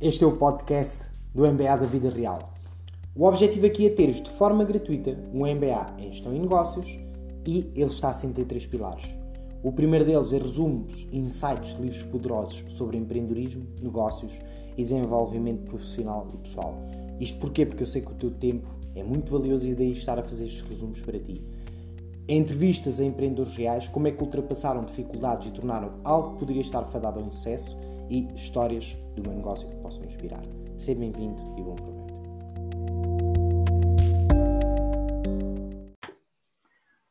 [0.00, 2.52] Este é o podcast do MBA da Vida Real.
[3.14, 6.98] O objetivo aqui é teres de forma gratuita um MBA em Gestão e Negócios
[7.46, 9.04] e ele está assente em três pilares.
[9.62, 14.36] O primeiro deles é resumos, insights, livros poderosos sobre empreendedorismo, negócios
[14.76, 16.74] e desenvolvimento profissional e pessoal.
[17.20, 17.64] Isto porquê?
[17.64, 20.46] Porque eu sei que o teu tempo é muito valioso e daí estar a fazer
[20.46, 21.40] estes resumos para ti.
[22.28, 26.82] Entrevistas a empreendedores reais, como é que ultrapassaram dificuldades e tornaram algo que poderia estar
[26.86, 27.78] fadado ao insucesso
[28.10, 30.42] e histórias do meu negócio que possam inspirar.
[30.78, 32.14] Seja bem-vindo e bom proveito.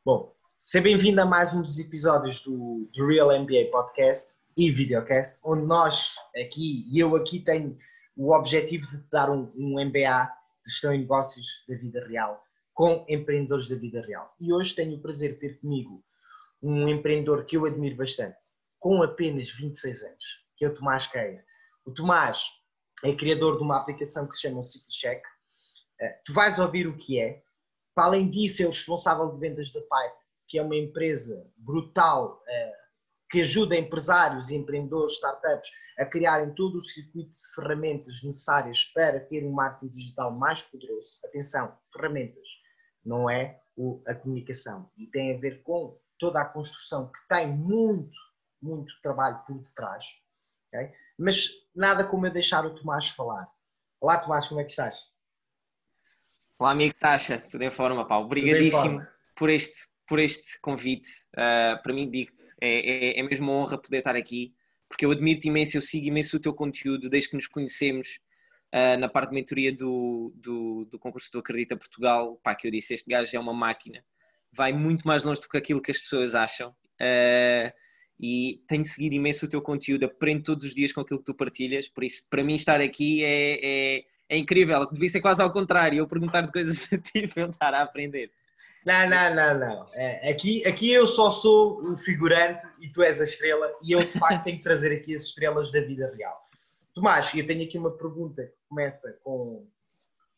[0.05, 5.39] Bom, seja bem-vindo a mais um dos episódios do, do Real MBA Podcast e Videocast,
[5.43, 7.77] onde nós aqui, e eu aqui tenho
[8.15, 10.29] o objetivo de dar um, um MBA
[10.65, 14.35] de gestão e negócios da vida real com empreendedores da vida real.
[14.39, 16.03] E hoje tenho o prazer de ter comigo
[16.61, 18.37] um empreendedor que eu admiro bastante,
[18.79, 21.43] com apenas 26 anos, que é o Tomás Queira.
[21.85, 22.45] O Tomás
[23.03, 25.21] é criador de uma aplicação que se chama CityCheck.
[25.99, 27.43] Eh, tu vais ouvir o que é.
[27.93, 32.41] Para além disso, é o responsável de vendas da Pipe, que é uma empresa brutal
[32.47, 32.73] eh,
[33.29, 39.19] que ajuda empresários e empreendedores, startups, a criarem todo o circuito de ferramentas necessárias para
[39.19, 41.19] ter um marketing digital mais poderoso.
[41.25, 42.47] Atenção, ferramentas,
[43.05, 43.59] não é
[44.07, 44.89] a comunicação.
[44.97, 48.15] E tem a ver com toda a construção que tem muito,
[48.61, 50.05] muito trabalho por detrás.
[50.73, 50.91] Okay?
[51.19, 53.47] Mas nada como eu deixar o Tomás falar.
[54.01, 55.13] Olá Tomás, como é que estás?
[56.57, 58.17] Olá amigo Tasha, tudo em forma, pá.
[58.17, 59.09] Obrigadíssimo forma.
[59.35, 61.11] por este, por este convite.
[61.33, 64.55] Uh, para mim, digo é, é, é mesmo uma honra poder estar aqui,
[64.89, 68.19] porque eu admiro-te imenso, eu sigo imenso o teu conteúdo desde que nos conhecemos
[68.73, 72.39] uh, na parte de mentoria do, do, do, concurso do Acredita Portugal.
[72.43, 74.03] Pá, que eu disse, este gajo é uma máquina,
[74.51, 76.71] vai muito mais longe do que aquilo que as pessoas acham.
[76.99, 77.82] Uh,
[78.19, 81.33] e tenho seguido imenso o teu conteúdo, aprendo todos os dias com aquilo que tu
[81.33, 85.51] partilhas, por isso para mim estar aqui é, é, é incrível, devia ser quase ao
[85.51, 88.31] contrário, eu perguntar de coisas a ti para eu estar a aprender.
[88.85, 89.87] Não, não, não, não.
[89.93, 93.99] É, aqui, aqui eu só sou o figurante e tu és a estrela e eu
[93.99, 96.37] de facto tenho que trazer aqui as estrelas da vida real.
[96.93, 99.65] Tomás, eu tenho aqui uma pergunta que começa com.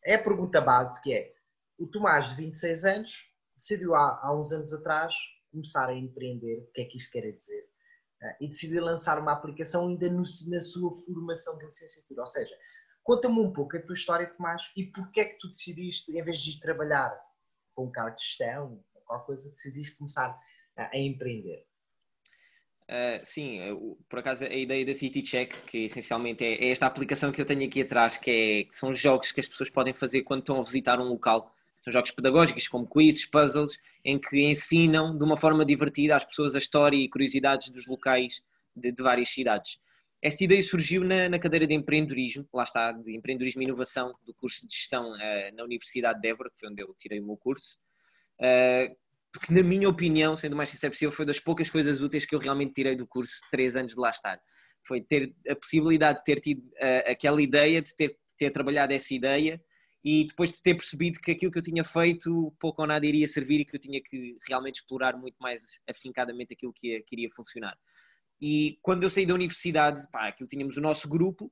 [0.05, 1.33] É a pergunta base que é:
[1.77, 5.15] o Tomás de 26 anos decidiu há, há uns anos atrás
[5.55, 7.65] começar a empreender, o que é que isto quer dizer?
[8.21, 12.21] Ah, e decidir lançar uma aplicação ainda no, na sua formação de licenciatura.
[12.21, 12.55] Ou seja,
[13.03, 16.39] conta-me um pouco a tua história, Tomás, e porquê é que tu decidiste, em vez
[16.39, 17.17] de trabalhar
[17.73, 20.37] com um cargo de gestão, qualquer coisa, decidiste começar
[20.75, 21.65] a, a empreender?
[22.87, 23.59] Uh, sim,
[24.07, 27.45] por acaso a ideia da City Check, que essencialmente é, é, esta aplicação que eu
[27.45, 30.59] tenho aqui atrás, que, é, que são jogos que as pessoas podem fazer quando estão
[30.59, 31.54] a visitar um local
[31.85, 36.55] são jogos pedagógicos, como quizzes, puzzles, em que ensinam de uma forma divertida às pessoas
[36.55, 38.41] a história e curiosidades dos locais
[38.75, 39.77] de, de várias cidades.
[40.19, 44.33] Esta ideia surgiu na, na, cadeira de empreendedorismo, lá está, de empreendedorismo e inovação, do
[44.33, 47.37] curso de gestão uh, na Universidade de Évora, que foi onde eu tirei o meu
[47.37, 47.77] curso.
[48.41, 48.95] Uh,
[49.53, 52.73] na minha opinião, sendo mais sincero possível, foi das poucas coisas úteis que eu realmente
[52.73, 54.41] tirei do curso, três anos de lá estar.
[54.87, 59.13] Foi ter a possibilidade de ter tido uh, aquela ideia, de ter, ter trabalhado essa
[59.13, 59.61] ideia
[60.05, 63.27] e depois de ter percebido que aquilo que eu tinha feito pouco ou nada iria
[63.27, 67.29] servir e que eu tinha que realmente explorar muito mais afincadamente aquilo que, que iria
[67.35, 67.75] funcionar.
[68.39, 71.45] E quando eu saí da universidade, pá, aquilo tínhamos o nosso grupo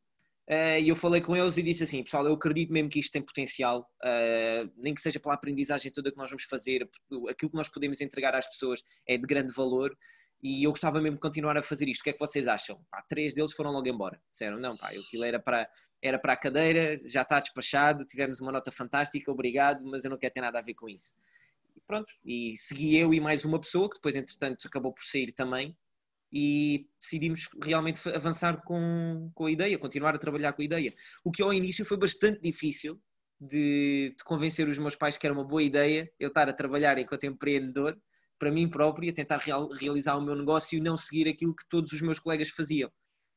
[0.47, 3.11] uh, e eu falei com eles e disse assim, pessoal, eu acredito mesmo que isto
[3.11, 6.87] tem potencial, uh, nem que seja pela aprendizagem toda que nós vamos fazer,
[7.27, 9.97] aquilo que nós podemos entregar às pessoas é de grande valor
[10.43, 12.01] e eu gostava mesmo de continuar a fazer isto.
[12.01, 12.85] O que é que vocês acham?
[12.91, 14.21] Pá, três deles foram logo embora.
[14.29, 15.67] Disseram, não, pá, aquilo era para
[16.03, 20.17] era para a cadeira, já está despachado, tivemos uma nota fantástica, obrigado, mas eu não
[20.17, 21.15] quero ter nada a ver com isso.
[21.73, 25.31] E pronto, e segui eu e mais uma pessoa, que depois, entretanto, acabou por sair
[25.31, 25.73] também,
[26.29, 30.93] e decidimos realmente avançar com, com a ideia, continuar a trabalhar com a ideia.
[31.23, 32.99] O que ao início foi bastante difícil
[33.39, 36.97] de, de convencer os meus pais que era uma boa ideia eu estar a trabalhar
[36.97, 37.97] enquanto empreendedor,
[38.37, 41.55] para mim próprio, e a tentar real, realizar o meu negócio e não seguir aquilo
[41.55, 42.91] que todos os meus colegas faziam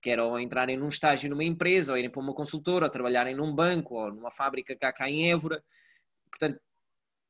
[0.06, 3.34] que era ou entrarem num estágio numa empresa, ou irem para uma consultora, ou trabalharem
[3.34, 5.60] num banco, ou numa fábrica cá, cá em Évora.
[6.30, 6.60] Portanto,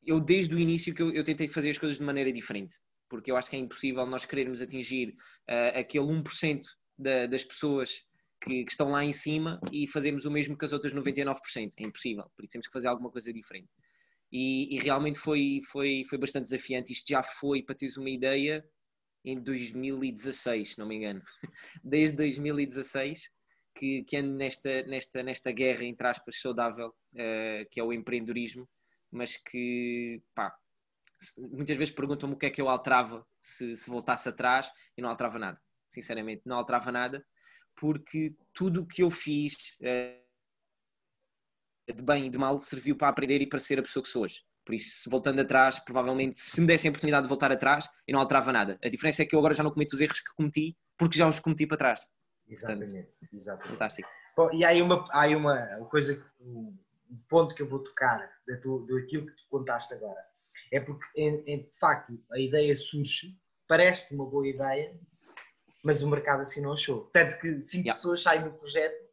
[0.05, 2.75] eu desde o início que eu, eu, tentei fazer as coisas de maneira diferente,
[3.09, 5.15] porque eu acho que é impossível nós querermos atingir
[5.49, 6.61] uh, aquele 1%
[6.99, 8.05] da, das pessoas
[8.43, 11.35] que, que, estão lá em cima e fazermos o mesmo que as outras 99%.
[11.79, 13.71] É impossível, por isso temos que fazer alguma coisa diferente.
[14.31, 16.93] E, e realmente foi, foi, foi bastante desafiante.
[16.93, 18.63] Isto já foi, para teres uma ideia,
[19.27, 21.21] em 2016, se não me engano.
[21.83, 23.29] Desde 2016
[23.75, 28.69] que, que ando nesta, nesta, nesta guerra, entre aspas, saudável, uh, que é o empreendedorismo,
[29.11, 30.57] mas que, pá,
[31.51, 35.11] muitas vezes perguntam-me o que é que eu alterava se, se voltasse atrás e não
[35.11, 35.61] alterava nada.
[35.91, 37.25] Sinceramente, não alterava nada,
[37.75, 40.27] porque tudo o que eu fiz uh,
[41.93, 44.23] de bem e de mal serviu para aprender e para ser a pessoa que sou
[44.23, 44.43] hoje.
[44.67, 48.21] Por isso, voltando atrás, provavelmente, se me dessem a oportunidade de voltar atrás, eu não
[48.21, 48.77] alterava nada.
[48.85, 51.29] A diferença é que eu agora já não cometo os erros que cometi, porque já
[51.29, 52.01] os cometi para trás.
[52.49, 53.69] Exatamente, Portanto, exatamente.
[53.71, 54.09] Fantástico.
[54.37, 55.57] Bom, e há aí uma, há aí uma
[55.89, 56.77] coisa, um
[57.29, 58.29] ponto que eu vou tocar
[58.65, 60.21] do, do aquilo que tu contaste agora.
[60.73, 64.99] É porque, em, em, de facto, a ideia surge, parece uma boa ideia,
[65.85, 67.09] mas o mercado assim não achou.
[67.13, 67.97] Tanto que cinco yeah.
[67.97, 69.07] pessoas saem do projeto.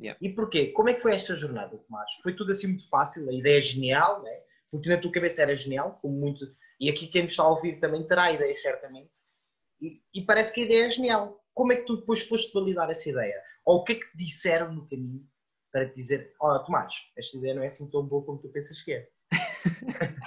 [0.00, 0.16] Yeah.
[0.22, 0.68] E porquê?
[0.68, 2.12] Como é que foi esta jornada, Tomás?
[2.22, 4.49] Foi tudo assim muito fácil, a ideia é genial, né?
[4.70, 6.46] Porque na tua cabeça era genial, como muito.
[6.78, 9.10] E aqui quem nos está a ouvir também terá ideias, certamente.
[9.80, 11.42] E, e, parece que a ideia é genial.
[11.54, 13.42] Como é que tu depois foste validar essa ideia?
[13.64, 15.26] Ou o que é que te disseram no caminho
[15.72, 18.82] para te dizer: Olha, Tomás, esta ideia não é assim tão boa como tu pensas
[18.82, 19.08] que é?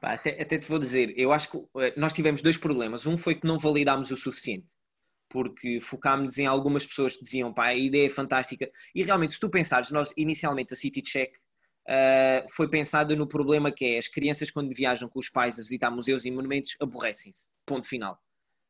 [0.00, 3.06] até, até te vou dizer, eu acho que eh, nós tivemos dois problemas.
[3.06, 4.74] Um foi que não validámos o suficiente
[5.32, 8.70] porque focámos em algumas pessoas que diziam pá, a ideia é fantástica.
[8.94, 11.34] E realmente, se tu pensares, nós inicialmente a City Check
[11.88, 15.62] uh, foi pensada no problema que é as crianças quando viajam com os pais a
[15.62, 17.52] visitar museus e monumentos aborrecem-se.
[17.66, 18.18] Ponto final.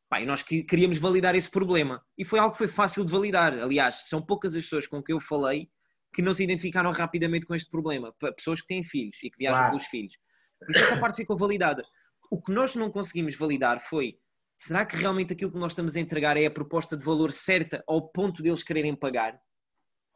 [0.08, 2.04] Pá, e nós que, queríamos validar esse problema.
[2.18, 3.58] E foi algo que foi fácil de validar.
[3.58, 5.70] Aliás, são poucas as pessoas com que eu falei
[6.12, 8.14] que não se identificaram rapidamente com este problema.
[8.36, 9.70] Pessoas que têm filhos e que viajam claro.
[9.70, 10.14] com os filhos.
[10.58, 11.82] Por isso essa parte ficou validada.
[12.30, 14.18] O que nós não conseguimos validar foi
[14.56, 17.82] será que realmente aquilo que nós estamos a entregar é a proposta de valor certa
[17.88, 19.40] ao ponto deles quererem pagar?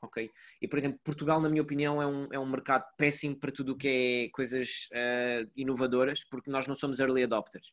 [0.02, 0.30] Ok?
[0.60, 3.72] E, por exemplo, Portugal, na minha opinião, é um, é um mercado péssimo para tudo
[3.72, 7.72] o que é coisas uh, inovadoras, porque nós não somos early adopters.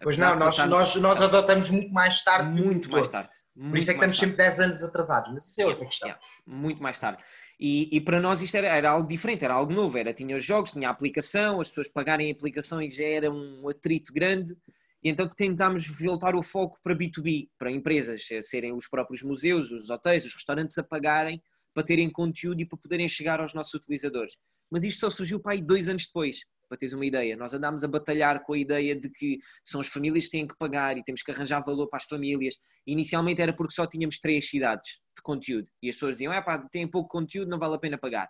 [0.00, 2.50] Pois não, nós, nós, nós adotamos muito mais tarde.
[2.50, 3.30] Muito mais tarde.
[3.56, 6.08] Por isso é que estamos sempre 10 anos atrasados, mas isso é outra questão.
[6.08, 7.22] Yeah, muito mais tarde.
[7.58, 9.98] E, e, para nós isto era, era, algo diferente, era algo novo.
[9.98, 13.30] Era, tinha os jogos, tinha a aplicação, as pessoas pagarem a aplicação e já era
[13.30, 14.56] um atrito grande.
[15.02, 19.90] E então tentámos voltar o foco para B2B, para empresas, serem os próprios museus, os
[19.90, 21.40] hotéis, os restaurantes a pagarem
[21.72, 24.34] para terem conteúdo e para poderem chegar aos nossos utilizadores.
[24.70, 27.36] Mas isto só surgiu para aí dois anos depois, para teres uma ideia.
[27.36, 30.56] Nós andámos a batalhar com a ideia de que são as famílias que têm que
[30.58, 32.56] pagar e temos que arranjar valor para as famílias.
[32.86, 36.58] Inicialmente era porque só tínhamos três cidades de conteúdo e as pessoas diziam: é pá,
[36.70, 38.28] tem pouco conteúdo, não vale a pena pagar.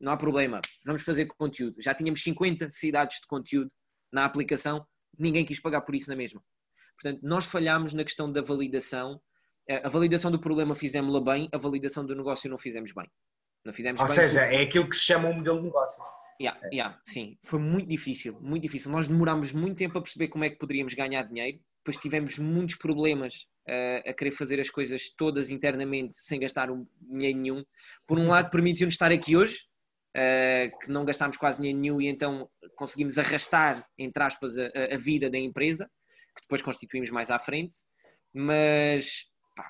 [0.00, 1.76] Não há problema, vamos fazer conteúdo.
[1.80, 3.70] Já tínhamos 50 cidades de conteúdo
[4.12, 4.86] na aplicação
[5.18, 6.42] ninguém quis pagar por isso na mesma.
[7.00, 9.20] Portanto, nós falhámos na questão da validação.
[9.84, 13.10] A validação do problema fizemos-la bem, a validação do negócio não fizemos bem.
[13.64, 14.54] Não fizemos Ou bem seja, porque...
[14.54, 16.04] é aquilo que se chama um modelo de negócio.
[16.40, 18.90] Yeah, yeah, sim, foi muito difícil, muito difícil.
[18.90, 22.74] Nós demorámos muito tempo a perceber como é que poderíamos ganhar dinheiro, depois tivemos muitos
[22.74, 27.64] problemas uh, a querer fazer as coisas todas internamente sem gastar um, dinheiro nenhum.
[28.06, 29.60] Por um lado, permitiu-nos estar aqui hoje,
[30.80, 35.38] que não gastámos quase nenhum e então conseguimos arrastar, entre aspas, a, a, vida da
[35.38, 35.90] empresa,
[36.34, 37.76] que depois constituímos mais à frente,
[38.32, 39.68] mas pá,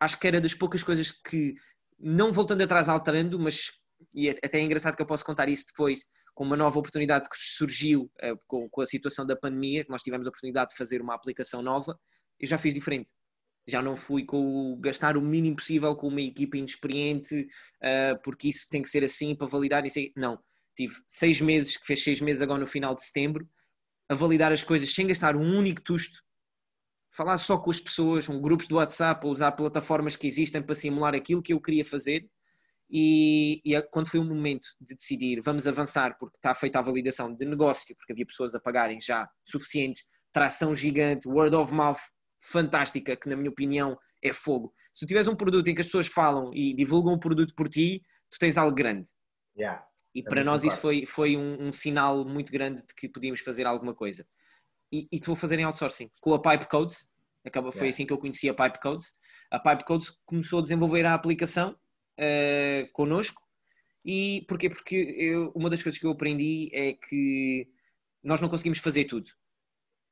[0.00, 1.54] acho que era das poucas coisas que,
[1.98, 3.72] não voltando atrás alterando, mas
[4.12, 6.00] e é até é engraçado que eu posso contar isso depois,
[6.34, 8.10] com uma nova oportunidade que surgiu
[8.46, 11.62] com, com a situação da pandemia, que nós tivemos a oportunidade de fazer uma aplicação
[11.62, 11.98] nova,
[12.38, 13.12] eu já fiz diferente
[13.66, 17.34] já não fui com gastar o mínimo possível com uma equipa inexperiente,
[17.82, 19.98] uh, porque isso tem que ser assim para validar isso.
[20.16, 20.38] Não,
[20.76, 23.48] tive seis meses, que fez seis meses agora no final de setembro,
[24.08, 26.22] a validar as coisas sem gastar um único tusto,
[27.10, 30.74] falar só com as pessoas, com grupos do WhatsApp, ou usar plataformas que existem para
[30.74, 32.28] simular aquilo que eu queria fazer.
[32.90, 37.34] E, e quando foi o momento de decidir, vamos avançar, porque está feita a validação
[37.34, 42.00] de negócio, porque havia pessoas a pagarem já suficientes, tração gigante, word of mouth
[42.44, 44.72] fantástica, que na minha opinião é fogo.
[44.92, 47.68] Se tu tiveres um produto em que as pessoas falam e divulgam o produto por
[47.68, 49.10] ti, tu tens algo grande.
[49.56, 49.84] Yeah,
[50.14, 53.66] e para nós isso foi, foi um, um, sinal muito grande de que podíamos fazer
[53.66, 54.24] alguma coisa.
[54.92, 56.08] E, e estou a fazer em outsourcing.
[56.20, 57.12] Com a Pipe Codes,
[57.44, 57.94] acaba, foi yeah.
[57.94, 59.12] assim que eu conheci a Pipe Codes.
[59.50, 63.42] A Pipe Codes começou a desenvolver a aplicação uh, connosco.
[64.04, 64.68] E porquê?
[64.68, 67.68] Porque eu, uma das coisas que eu aprendi é que
[68.22, 69.28] nós não conseguimos fazer tudo.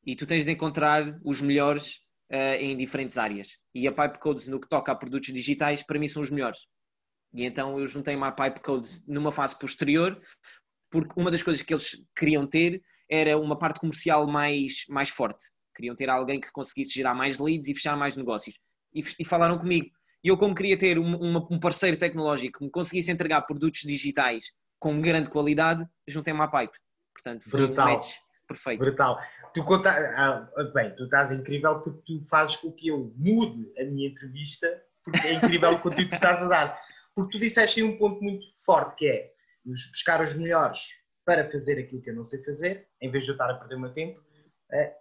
[0.05, 2.02] E tu tens de encontrar os melhores
[2.33, 3.59] uh, em diferentes áreas.
[3.75, 6.67] E a Pipe Codes, no que toca a produtos digitais, para mim são os melhores.
[7.35, 10.21] E então eu juntei-me à Pipe Codes numa fase posterior,
[10.91, 15.45] porque uma das coisas que eles queriam ter era uma parte comercial mais, mais forte.
[15.75, 18.59] Queriam ter alguém que conseguisse gerar mais leads e fechar mais negócios.
[18.95, 19.91] E, e falaram comigo.
[20.25, 24.53] E eu, como queria ter um, um parceiro tecnológico que me conseguisse entregar produtos digitais
[24.79, 26.79] com grande qualidade, juntei-me à Pipe.
[27.13, 27.87] Portanto, foi Brutal.
[27.87, 28.81] um match perfeito.
[28.81, 29.19] Brutal.
[29.55, 29.91] Tu conta...
[29.91, 34.83] Ah, bem, tu estás incrível porque tu fazes com que eu mude a minha entrevista,
[35.05, 36.83] porque é incrível o conteúdo que tu estás a dar.
[37.15, 39.33] Porque tu disseste aí um ponto muito forte que é
[39.65, 40.89] buscar os melhores
[41.25, 43.77] para fazer aquilo que eu não sei fazer, em vez de eu estar a perder
[43.77, 44.21] o meu tempo.
[44.73, 44.93] Ah,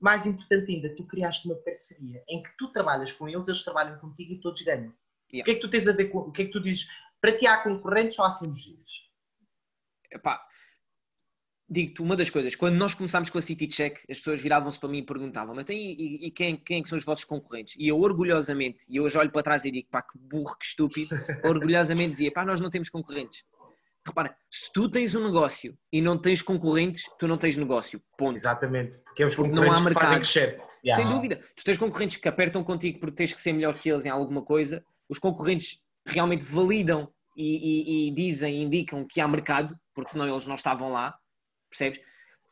[0.00, 3.98] mais importante ainda, tu criaste uma parceria em que tu trabalhas com eles, eles trabalham
[3.98, 4.94] contigo e todos ganham.
[5.32, 5.42] Yeah.
[5.42, 6.18] O que é que tu tens a ver com.
[6.18, 6.86] O que é que tu dizes?
[7.20, 8.88] Para ti há concorrentes ou há sinergias?
[10.12, 10.40] Epá,
[11.68, 14.88] digo-te uma das coisas, quando nós começámos com a City Check, as pessoas viravam-se para
[14.88, 17.74] mim e perguntavam, mas tem, e, e quem, quem é que são os vossos concorrentes?
[17.78, 21.10] E eu orgulhosamente, e hoje olho para trás e digo, pá, que burro, que estúpido,
[21.44, 23.42] orgulhosamente dizia, pá, nós não temos concorrentes.
[24.06, 28.00] Repara, se tu tens um negócio e não tens concorrentes, tu não tens negócio.
[28.16, 28.36] Ponto.
[28.36, 28.98] Exatamente.
[28.98, 30.14] Porque, é os porque não há mercado.
[30.14, 30.62] crescer.
[30.84, 31.02] Yeah.
[31.02, 31.40] Sem dúvida.
[31.56, 34.42] Tu tens concorrentes que apertam contigo porque tens que ser melhor que eles em alguma
[34.42, 34.84] coisa.
[35.08, 40.46] Os concorrentes realmente validam e, e, e dizem, indicam que há mercado, porque senão eles
[40.46, 41.18] não estavam lá
[41.76, 42.00] percebes?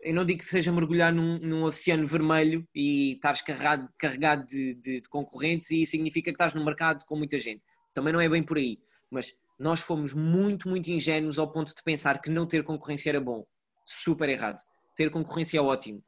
[0.00, 4.74] Eu não digo que seja mergulhar num, num oceano vermelho e estares carregado, carregado de,
[4.74, 7.62] de, de, concorrentes e significa que estás no mercado com muita gente.
[7.94, 8.78] Também não é bem por aí.
[9.10, 13.20] Mas nós fomos muito, muito ingênuos ao ponto de pensar que não ter concorrência era
[13.20, 13.46] bom.
[13.84, 14.60] Super errado.
[14.94, 16.04] Ter concorrência é ótimo.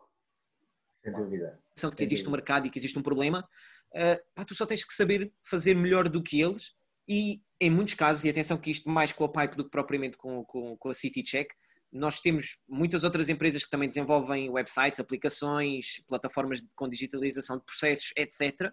[1.03, 1.59] Sem dúvida.
[1.75, 3.49] São de que existe um mercado e que existe um problema,
[3.93, 6.75] uh, pá, tu só tens que saber fazer melhor do que eles
[7.09, 10.17] e em muitos casos, e atenção que isto mais com a Pipe do que propriamente
[10.17, 11.53] com, com, com a City Check,
[11.93, 18.13] nós temos muitas outras empresas que também desenvolvem websites, aplicações, plataformas com digitalização de processos,
[18.17, 18.73] etc.,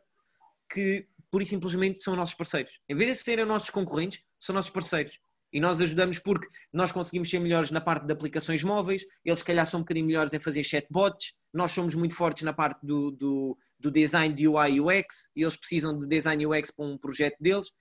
[0.71, 2.79] que pura e simplesmente são nossos parceiros.
[2.87, 5.19] Em vez de serem nossos concorrentes, são nossos parceiros.
[5.51, 9.45] E nós ajudamos porque nós conseguimos ser melhores na parte de aplicações móveis, eles se
[9.45, 13.11] calhar são um bocadinho melhores em fazer chatbots, nós somos muito fortes na parte do,
[13.11, 17.37] do, do design de UI UX, e eles precisam de design UX para um projeto
[17.39, 17.71] deles,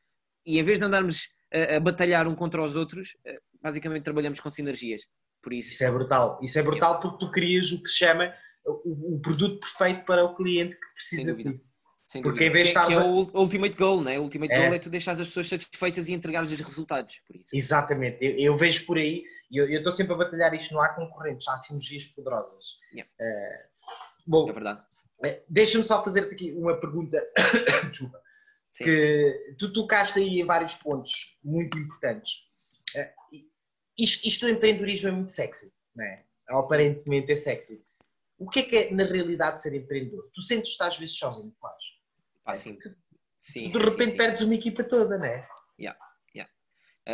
[0.44, 4.38] e em vez de andarmos a, a batalhar um contra os outros, eh, basicamente trabalhamos
[4.38, 5.02] com sinergias.
[5.42, 5.72] Por isso...
[5.72, 6.38] isso é brutal.
[6.42, 8.32] Isso é brutal porque tu crias o que se chama
[8.64, 11.60] o, o produto perfeito para o cliente que precisa de ti.
[12.06, 12.86] Sem Porque em vez de estar.
[12.86, 14.18] Que é o ultimate goal, né?
[14.18, 14.58] O ultimate é.
[14.58, 17.20] goal é tu deixar as pessoas satisfeitas e entregar os resultados.
[17.26, 17.48] Por isso.
[17.54, 20.90] Exatamente, eu, eu vejo por aí, e eu estou sempre a batalhar isto, não há
[20.90, 22.64] concorrentes, há sinergias poderosas.
[22.92, 23.10] Yeah.
[23.18, 23.66] É,
[24.26, 24.82] bom, é verdade.
[25.24, 27.18] É, deixa-me só fazer-te aqui uma pergunta.
[27.90, 28.20] Desculpa.
[28.74, 28.84] Sim.
[28.84, 32.44] Que tu tocaste aí em vários pontos muito importantes.
[32.94, 33.10] É,
[34.02, 36.24] isto, isto do empreendedorismo é muito sexy, não é?
[36.48, 37.82] Aparentemente é sexy.
[38.38, 40.28] O que é que é na realidade ser empreendedor?
[40.34, 41.76] Tu sentes que estás às vezes sozinho, quase.
[42.44, 42.78] Ah, sim.
[43.38, 44.16] sim de repente sim, sim.
[44.16, 45.48] perdes uma equipa toda, não é?
[45.78, 45.98] Yeah,
[46.34, 46.50] yeah.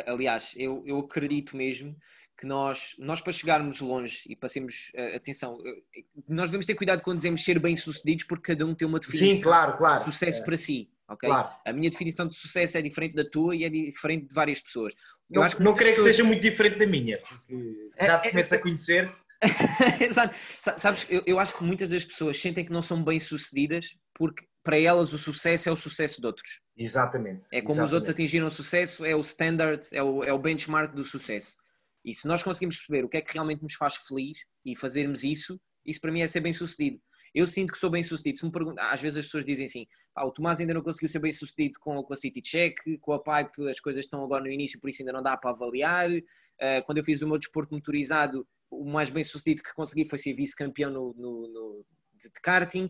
[0.07, 1.95] Aliás, eu, eu acredito mesmo
[2.39, 5.83] que nós, nós para chegarmos longe e passemos uh, atenção, uh,
[6.27, 9.43] nós devemos ter cuidado quando dizemos ser bem-sucedidos porque cada um tem uma definição Sim,
[9.43, 10.05] claro, claro.
[10.05, 10.45] de sucesso é.
[10.45, 10.91] para si.
[11.09, 11.29] Okay?
[11.29, 11.49] Claro.
[11.65, 14.95] A minha definição de sucesso é diferente da tua e é diferente de várias pessoas.
[15.31, 16.11] Eu não, acho que não creio pessoas...
[16.11, 19.13] que seja muito diferente da minha, porque já te é, começo é, a conhecer.
[20.01, 20.35] Exato.
[20.77, 24.79] Sabes, eu, eu acho que muitas das pessoas sentem que não são bem-sucedidas porque para
[24.79, 26.61] elas o sucesso é o sucesso de outros.
[26.77, 27.47] Exatamente.
[27.53, 27.87] É como Exatamente.
[27.87, 31.57] os outros atingiram o sucesso, é o standard, é o, é o benchmark do sucesso.
[32.05, 35.25] E se nós conseguimos perceber o que é que realmente nos faz feliz e fazermos
[35.25, 37.01] isso, isso para mim é ser bem-sucedido.
[37.39, 38.51] Eu sinto que sou bem sucedido.
[38.51, 41.79] Perguntam, às vezes as pessoas dizem assim: o Tomás ainda não conseguiu ser bem sucedido
[41.79, 44.91] com, com a City Check, com a Pipe, as coisas estão agora no início, por
[44.91, 46.11] isso ainda não dá para avaliar.
[46.11, 50.19] Uh, quando eu fiz o meu desporto motorizado, o mais bem sucedido que consegui foi
[50.19, 52.89] ser vice-campeão no, no, no, de, de karting.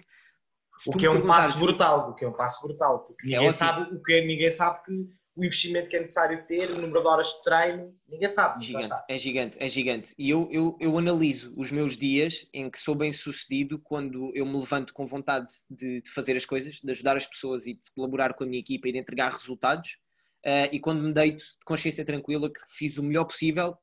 [0.87, 3.53] o que é um passo brutal, o que é um passo brutal, porque é ninguém,
[3.53, 7.01] sabe, o que é, ninguém sabe que o investimento que é necessário ter, o número
[7.01, 8.65] de horas de treino, ninguém sabe.
[8.65, 10.15] Gigante, é gigante, é gigante.
[10.19, 14.45] E eu, eu, eu analiso os meus dias em que sou bem sucedido quando eu
[14.45, 17.91] me levanto com vontade de, de fazer as coisas, de ajudar as pessoas e de
[17.95, 19.97] colaborar com a minha equipa e de entregar resultados.
[20.45, 23.79] Uh, e quando me deito de consciência tranquila que fiz o melhor possível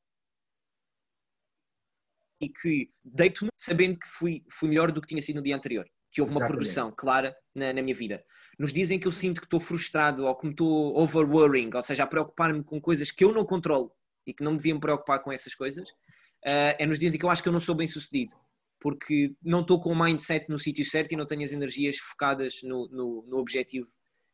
[2.41, 5.85] e que deito-me sabendo que fui, fui melhor do que tinha sido no dia anterior
[6.12, 8.24] que houve uma progressão clara na, na, minha vida.
[8.59, 12.03] Nos dizem que eu sinto que estou frustrado ou que me estou overworrying, ou seja,
[12.03, 13.91] a preocupar-me com coisas que eu não controlo
[14.27, 17.25] e que não me devia me preocupar com essas coisas, uh, é nos dizem que
[17.25, 18.35] eu acho que eu não sou bem sucedido,
[18.79, 22.62] porque não estou com o mindset no sítio certo e não tenho as energias focadas
[22.63, 23.88] no, no, no objetivo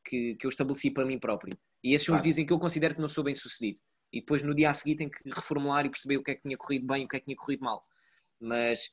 [0.03, 1.57] que, que, eu estabeleci para mim próprio.
[1.83, 2.23] E esses claro.
[2.23, 3.79] dizem que eu considero que não sou bem sucedido.
[4.11, 6.41] E depois no dia a seguir tenho que reformular e perceber o que é que
[6.41, 7.81] tinha corrido bem e o que é que tinha corrido mal.
[8.39, 8.91] Mas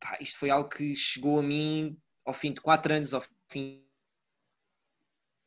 [0.00, 3.22] pá, isto foi algo que chegou a mim ao fim de quatro anos, ao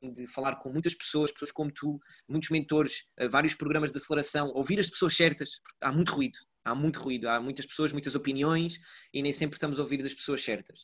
[0.01, 4.51] de falar com muitas pessoas, pessoas como tu, muitos mentores, eh, vários programas de aceleração,
[4.55, 8.15] ouvir as pessoas certas, porque há muito ruído, há muito ruído, há muitas pessoas, muitas
[8.15, 8.79] opiniões
[9.13, 10.79] e nem sempre estamos a ouvir das pessoas certas.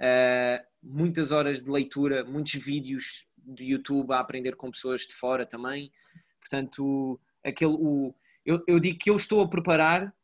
[0.00, 5.44] Uh, muitas horas de leitura, muitos vídeos de YouTube a aprender com pessoas de fora
[5.44, 5.92] também.
[6.40, 10.14] Portanto, aquele, o, eu, eu digo que eu estou a preparar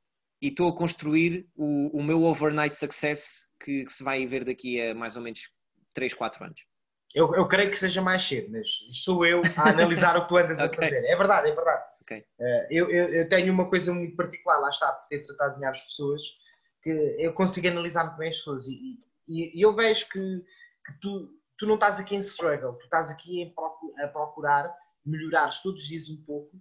[0.40, 4.80] e estou a construir o, o meu overnight success que, que, se vai ver daqui
[4.80, 5.50] a mais ou menos
[5.96, 6.60] 3, 4 anos?
[7.14, 10.36] Eu, eu creio que seja mais cedo, mas sou eu a analisar o que tu
[10.36, 10.68] andas okay.
[10.68, 11.04] a fazer.
[11.06, 11.84] É verdade, é verdade.
[12.02, 12.18] Okay.
[12.38, 15.60] Uh, eu, eu, eu, tenho uma coisa muito particular, lá está, por ter tratado de
[15.60, 16.20] melhores pessoas,
[16.82, 20.44] que eu consigo analisar muito bem as pessoas e, e, e eu vejo que,
[20.86, 23.52] que tu, tu não estás aqui em struggle, tu estás aqui
[23.98, 24.72] a procurar
[25.04, 26.56] melhorares todos os dias um pouco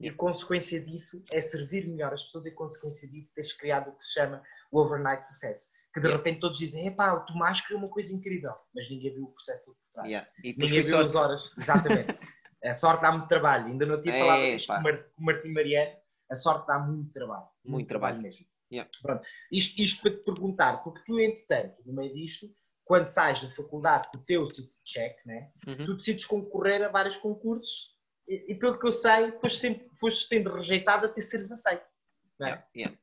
[0.00, 3.90] e a consequência disso é servir melhor as pessoas e a consequência disso teres criado
[3.90, 5.70] o que se chama o overnight success.
[5.92, 6.16] Que de Yeah.
[6.18, 9.64] repente todos dizem, epá, o Tomás criou uma coisa incrível, mas ninguém viu o processo
[9.64, 10.08] todo por trás.
[10.08, 10.28] Yeah.
[10.44, 11.52] Ninguém viu as horas.
[11.58, 12.06] Exatamente.
[12.64, 13.66] a sorte dá muito trabalho.
[13.66, 14.82] Ainda não tinha É, falado pá.
[15.16, 15.96] com o Martim Mariano.
[16.30, 17.46] A sorte dá muito trabalho.
[17.64, 18.20] Muito trabalho.
[18.22, 18.46] mesmo.
[18.72, 18.88] Yeah.
[19.02, 19.26] Pronto.
[19.50, 22.46] Isto, isto para te perguntar, porque tu, entretanto, no meio disto,
[22.84, 25.86] quando sais da faculdade com o teu city check, né, Uhum.
[25.86, 27.96] tu decides concorrer a vários concursos
[28.28, 31.84] e, e pelo que eu sei, foste, sempre, foste sendo rejeitado até seres aceito.
[32.38, 32.50] Não é?
[32.50, 32.98] Yeah, yeah.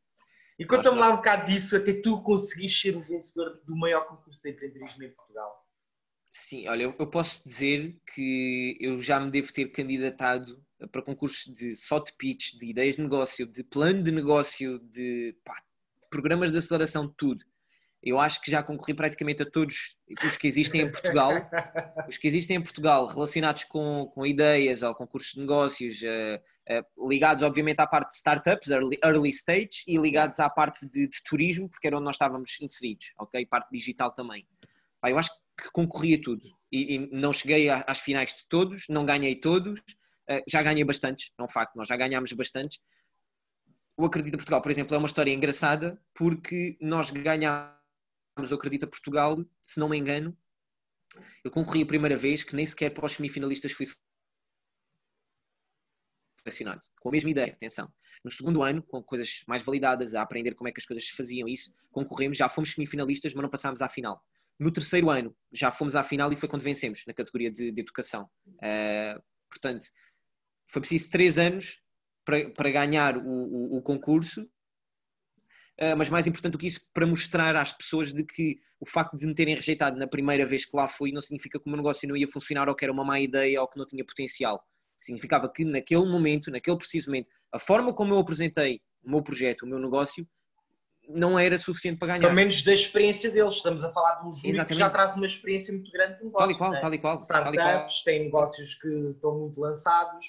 [0.60, 4.42] E conta-me lá um bocado disso, até tu conseguiste ser o vencedor do maior concurso
[4.42, 5.64] de empreendedorismo em Portugal.
[6.32, 11.54] Sim, olha, eu, eu posso dizer que eu já me devo ter candidatado para concursos
[11.54, 15.56] de só de pitch, de ideias de negócio, de plano de negócio, de pá,
[16.10, 17.46] programas de aceleração, de tudo.
[18.08, 21.32] Eu acho que já concorri praticamente a todos os que existem em Portugal,
[22.08, 26.82] os que existem em Portugal relacionados com, com ideias ou concursos de negócios, eh, eh,
[27.08, 31.24] ligados obviamente à parte de startups, early, early stage, e ligados à parte de, de
[31.24, 33.46] turismo, porque era onde nós estávamos inseridos, ok?
[33.46, 34.48] Parte digital também.
[35.02, 38.48] Pá, eu acho que concorri a tudo e, e não cheguei a- às finais de
[38.48, 39.82] todos, não ganhei todos,
[40.30, 42.80] eh, já ganhei bastantes, é um facto, nós já ganhámos bastantes.
[43.98, 47.77] O Acredita Portugal, por exemplo, é uma história engraçada porque nós ganhámos
[48.40, 50.38] o Acredita Portugal, se não me engano,
[51.44, 53.86] eu concorri a primeira vez que nem sequer para os semifinalistas fui
[56.42, 56.82] selecionado.
[57.00, 57.92] Com a mesma ideia, atenção.
[58.24, 61.16] No segundo ano, com coisas mais validadas, a aprender como é que as coisas se
[61.16, 64.24] faziam, isso, concorremos, já fomos semifinalistas, mas não passámos à final.
[64.60, 67.82] No terceiro ano, já fomos à final e foi quando vencemos, na categoria de, de
[67.82, 68.30] educação.
[68.48, 69.86] Uh, portanto,
[70.68, 71.82] foi preciso três anos
[72.26, 74.50] para, para ganhar o, o, o concurso,
[75.98, 79.26] mas mais importante do que isso, para mostrar às pessoas de que o facto de
[79.26, 82.08] me terem rejeitado na primeira vez que lá fui não significa que o meu negócio
[82.08, 84.64] não ia funcionar ou que era uma má ideia ou que não tinha potencial.
[85.00, 89.64] Significava que naquele momento, naquele preciso momento, a forma como eu apresentei o meu projeto,
[89.64, 90.28] o meu negócio,
[91.08, 92.22] não era suficiente para ganhar.
[92.22, 93.56] Pelo menos da experiência deles.
[93.56, 96.40] Estamos a falar de um júri que já traz uma experiência muito grande de negócios.
[96.40, 96.80] Tal e qual, né?
[96.80, 97.16] tal e qual.
[97.18, 98.04] Startups, tal e qual.
[98.04, 100.26] têm negócios que estão muito lançados.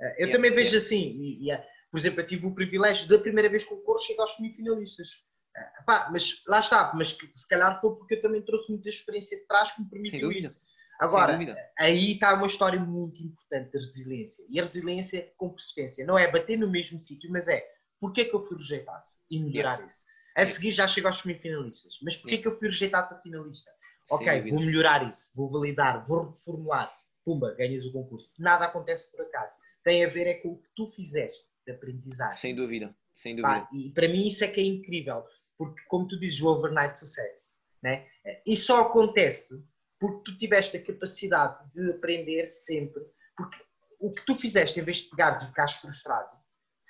[0.00, 0.84] Eu yeah, também vejo yeah.
[0.84, 1.52] assim, e, e,
[1.96, 5.08] por exemplo, eu tive o privilégio da primeira vez que o Coro chega aos semifinalistas.
[5.56, 8.90] Uh, pá, mas lá está, mas que, se calhar foi porque eu também trouxe muita
[8.90, 10.60] experiência de trás que me permitiu isso.
[11.00, 11.38] Agora,
[11.78, 14.44] aí está uma história muito importante da resiliência.
[14.50, 16.04] E a resiliência com persistência.
[16.04, 17.66] Não é bater no mesmo sítio, mas é
[17.98, 19.86] porque é que eu fui rejeitado e melhorar yeah.
[19.86, 20.04] isso.
[20.36, 21.94] A seguir já chego aos semifinalistas.
[22.02, 22.42] Mas porquê yeah.
[22.42, 23.70] que eu fui rejeitado para finalista?
[24.04, 24.56] Sem ok, dúvida.
[24.56, 26.94] vou melhorar isso, vou validar, vou reformular.
[27.24, 28.34] Pumba, ganhas o concurso.
[28.38, 29.54] Nada acontece por acaso.
[29.82, 32.38] Tem a ver é com o que tu fizeste de aprendizagem.
[32.38, 33.60] Sem dúvida, sem dúvida.
[33.62, 35.24] Pá, e para mim isso é que é incrível.
[35.58, 37.56] Porque como tu dizes, o overnight success.
[37.82, 38.06] Né?
[38.46, 39.62] E só acontece
[39.98, 43.02] porque tu tiveste a capacidade de aprender sempre.
[43.36, 43.58] Porque
[43.98, 46.28] o que tu fizeste, em vez de pegares e ficares frustrado,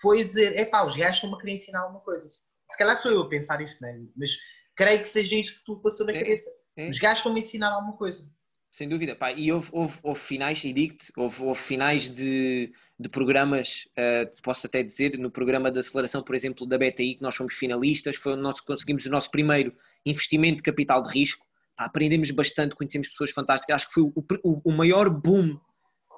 [0.00, 2.28] foi dizer: é pá, os gajos estão-me a querer ensinar alguma coisa.
[2.28, 3.98] Se calhar sou eu a pensar isto, né?
[4.16, 4.32] mas
[4.76, 6.50] creio que seja isso que tu passou na É, cabeça.
[6.76, 6.88] é.
[6.88, 8.28] Os gajos estão-me a ensinar alguma coisa.
[8.76, 9.32] Sem dúvida, pá.
[9.32, 14.66] E houve, houve, houve finais, e digo-te, houve, houve, finais de, de programas, uh, posso
[14.66, 18.34] até dizer, no programa de aceleração, por exemplo, da BTI, que nós fomos finalistas, foi
[18.34, 21.46] onde nós conseguimos o nosso primeiro investimento de capital de risco.
[21.74, 23.76] Pá, aprendemos bastante, conhecemos pessoas fantásticas.
[23.76, 24.12] Acho que foi o,
[24.44, 25.58] o, o, maior boom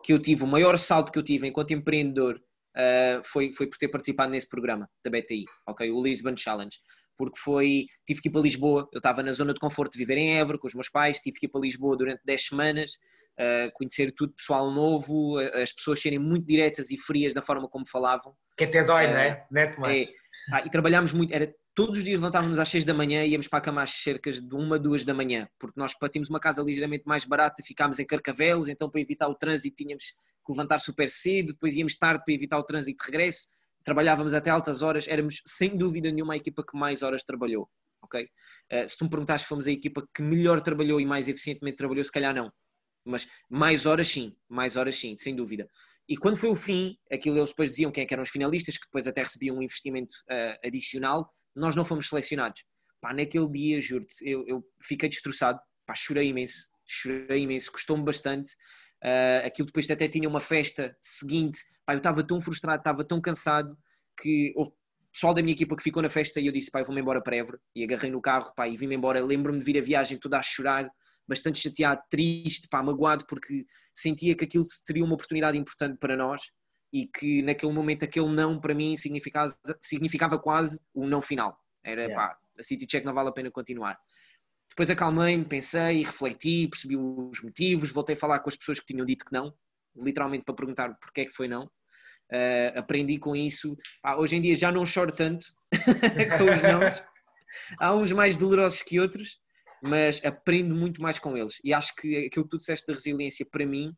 [0.03, 2.42] que eu tive, o maior salto que eu tive enquanto empreendedor
[2.75, 5.88] uh, foi, foi por ter participado nesse programa da BTI, ok?
[5.92, 6.77] O Lisbon Challenge
[7.19, 10.17] porque foi, tive que ir para Lisboa, eu estava na zona de conforto de viver
[10.17, 12.93] em Évora com os meus pais, tive que ir para Lisboa durante 10 semanas,
[13.39, 17.87] uh, conhecer tudo pessoal novo, as pessoas serem muito diretas e frias da forma como
[17.87, 18.35] falavam.
[18.57, 19.47] Que até dói, uh, não é?
[19.51, 20.03] Não é, Tomás?
[20.03, 20.13] É,
[20.53, 23.47] ah, e trabalhámos muito, era todos os dias levantávamos às 6 da manhã e íamos
[23.47, 26.63] para a cama às cerca de 1, 2 da manhã, porque nós partimos uma casa
[26.63, 31.09] ligeiramente mais barata, ficámos em Carcavelos, então para evitar o trânsito tínhamos que levantar super
[31.11, 33.49] cedo, depois íamos tarde para evitar o trânsito de regresso,
[33.85, 37.69] trabalhávamos até altas horas, éramos sem dúvida nenhuma a equipa que mais horas trabalhou,
[38.03, 38.25] ok?
[38.25, 41.77] Uh, se tu me perguntaste se fomos a equipa que melhor trabalhou e mais eficientemente
[41.77, 42.53] trabalhou, se calhar não.
[43.05, 45.69] Mas mais horas sim, mais horas sim, sem dúvida.
[46.09, 48.79] E quando foi o fim, aquilo eles depois diziam quem é que eram os finalistas,
[48.79, 52.64] que depois até recebiam um investimento uh, adicional, nós não fomos selecionados.
[53.01, 58.51] Pá, naquele dia, juro-te, eu, eu, fiquei destroçado, pá, chorei imenso, chorei imenso, custou-me bastante.
[59.05, 63.21] Uh, aquilo depois até tinha uma festa seguinte, pá, eu estava tão frustrado, estava tão
[63.21, 63.77] cansado
[64.21, 64.73] que o
[65.13, 67.23] pessoal da minha equipa que ficou na festa e eu disse, pá, eu vou-me embora
[67.23, 70.19] para Évora e agarrei no carro, pá, e vim-me embora, lembro-me de vir a viagem
[70.19, 70.91] toda a chorar,
[71.29, 76.43] bastante chateado, triste, pá, magoado, porque sentia que aquilo seria uma oportunidade importante para nós
[76.93, 81.57] e que naquele momento aquele não para mim significava, significava quase o não final.
[81.85, 82.15] Era, yeah.
[82.15, 83.99] pá, a City Check não vale a pena continuar.
[84.79, 89.05] Depois acalmei-me, pensei, refleti, percebi os motivos, voltei a falar com as pessoas que tinham
[89.05, 89.53] dito que não.
[89.97, 91.64] literalmente para perguntar porque é que foi não.
[92.33, 93.77] Uh, aprendi com isso.
[94.01, 95.45] Pá, hoje em dia já não choro tanto
[96.38, 97.05] com os nomes.
[97.81, 99.41] Há uns mais dolorosos que outros,
[99.83, 101.59] mas aprendo muito mais com eles.
[101.64, 103.93] E acho que aquilo que tu disseste da resiliência, para mim,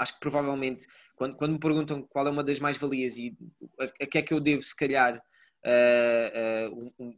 [0.00, 0.84] acho que provavelmente,
[1.14, 3.36] quando, quando me perguntam qual é uma das mais-valias e
[3.78, 5.16] a, a que é que eu devo, se calhar,
[5.64, 7.16] uh, uh, um,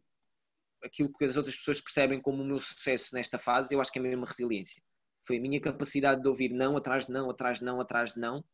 [0.85, 3.99] aquilo que as outras pessoas percebem como o meu sucesso nesta fase, eu acho que
[3.99, 4.83] é a resiliência.
[5.27, 8.20] Foi a minha capacidade de ouvir não atrás de não, atrás de não, atrás de
[8.20, 8.44] não,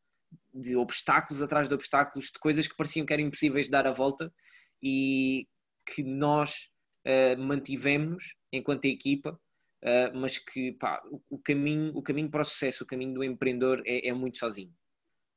[0.54, 3.92] de obstáculos atrás de obstáculos, de coisas que pareciam que eram impossíveis de dar a
[3.92, 4.32] volta
[4.82, 5.48] e
[5.84, 6.70] que nós
[7.06, 9.32] uh, mantivemos enquanto equipa,
[9.82, 13.24] uh, mas que pá, o, o, caminho, o caminho para o sucesso, o caminho do
[13.24, 14.72] empreendedor é, é muito sozinho.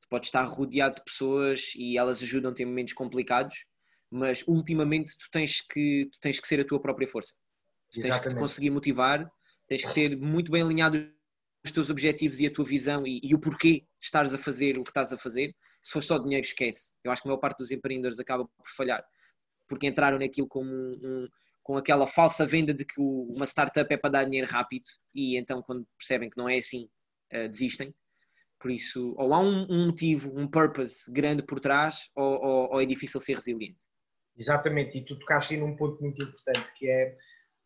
[0.00, 3.66] Tu podes estar rodeado de pessoas e elas ajudam-te em momentos complicados,
[4.14, 7.34] mas ultimamente tu tens que, tu tens que ser a tua própria força.
[7.92, 9.30] Tu tens que te conseguir motivar,
[9.66, 11.12] tens que ter muito bem alinhado
[11.64, 14.78] os teus objetivos e a tua visão e, e, o porquê de estares a fazer
[14.78, 15.54] o que estás a fazer.
[15.80, 16.94] Se for só dinheiro, esquece.
[17.02, 19.04] Eu acho que a maior parte dos empreendedores acaba por falhar
[19.68, 21.28] porque entraram naquilo como um, um,
[21.62, 25.62] com aquela falsa venda de que uma startup é para dar dinheiro rápido e então
[25.62, 26.88] quando percebem que não é assim,
[27.32, 27.94] uh, desistem.
[28.60, 32.80] Por isso, ou há um, um, motivo, um purpose grande por trás, ou, ou, ou
[32.80, 33.86] é difícil ser resiliente.
[34.36, 37.16] Exatamente, e tu tocaste aí num ponto muito importante que é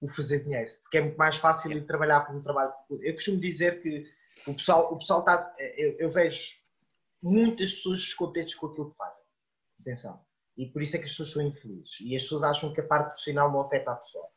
[0.01, 1.87] o fazer dinheiro, porque é muito mais fácil yeah.
[1.87, 2.73] trabalhar por um trabalho.
[3.01, 4.05] Eu costumo dizer que
[4.47, 5.53] o pessoal, o pessoal está.
[5.77, 6.53] Eu, eu vejo
[7.23, 9.23] muitas pessoas descontentes com aquilo que fazem.
[9.81, 10.25] Atenção.
[10.57, 11.97] E por isso é que as pessoas são infelizes.
[12.01, 14.29] E as pessoas acham que a parte profissional não afeta a pessoa.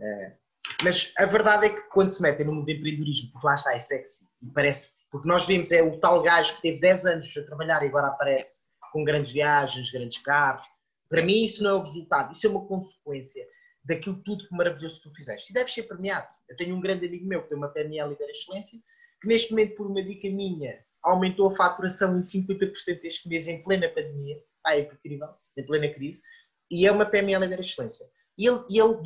[0.00, 0.36] É,
[0.82, 3.74] mas a verdade é que quando se metem no mundo do empreendedorismo, porque lá está,
[3.74, 4.92] é sexy e parece.
[5.10, 8.08] Porque nós vemos é o tal gajo que teve 10 anos a trabalhar e agora
[8.08, 10.66] aparece com grandes viagens, grandes carros,
[11.08, 13.46] para mim, isso não é o resultado, isso é uma consequência
[13.84, 15.50] daquilo tudo que maravilhoso que tu fizeste.
[15.50, 16.28] E deves ser premiado.
[16.48, 18.78] Eu tenho um grande amigo meu que tem uma PNL Líder Excelência,
[19.20, 23.62] que neste momento, por uma dica minha, aumentou a faturação em 50% este mês em
[23.62, 24.42] plena pandemia.
[24.64, 26.22] Ah, é incrível, em plena crise.
[26.70, 28.06] E é uma PML Líder Excelência.
[28.36, 29.00] E ele, e ele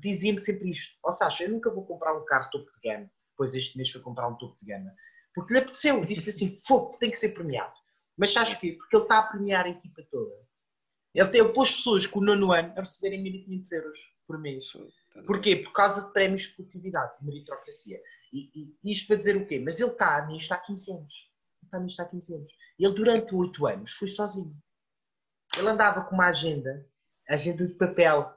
[0.00, 3.10] dizia-me sempre isto: Ó oh, Sasha, eu nunca vou comprar um carro topo de gama.
[3.30, 4.92] Depois este mês foi comprar um topo de gama.
[5.32, 7.72] Porque lhe apeteceu, disse assim: fogo, tem que ser premiado.
[8.16, 8.72] Mas sabes porquê?
[8.72, 10.47] Porque ele está a premiar a equipa toda
[11.14, 14.66] ele, ele pôs pessoas com o nono ano a receberem 1.500 euros por mês.
[15.26, 15.56] Porquê?
[15.56, 18.00] Por causa de prémios de produtividade, de meritocracia.
[18.32, 19.58] E, e, isto para dizer o quê?
[19.58, 21.14] Mas ele está nisto há 15 anos.
[21.60, 22.52] Ele está nisto há 15 anos.
[22.78, 24.54] Ele, durante 8 anos, foi sozinho.
[25.56, 26.86] Ele andava com uma agenda,
[27.28, 28.32] agenda de papel.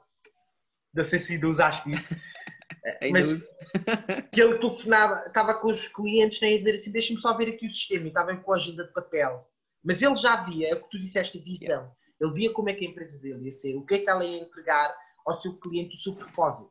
[0.94, 2.16] Não sei se ainda usaste isso.
[3.12, 3.54] mas
[4.32, 7.66] que ele telefonava, estava com os clientes nem a dizer assim: deixa-me só ver aqui
[7.66, 8.06] o sistema.
[8.06, 9.46] E estava com a agenda de papel.
[9.84, 11.68] Mas ele já via, é o que tu disseste, a visão.
[11.68, 14.08] Yeah ele via como é que a empresa dele ia ser, o que é que
[14.08, 16.70] ela ia entregar ao seu cliente, o seu propósito.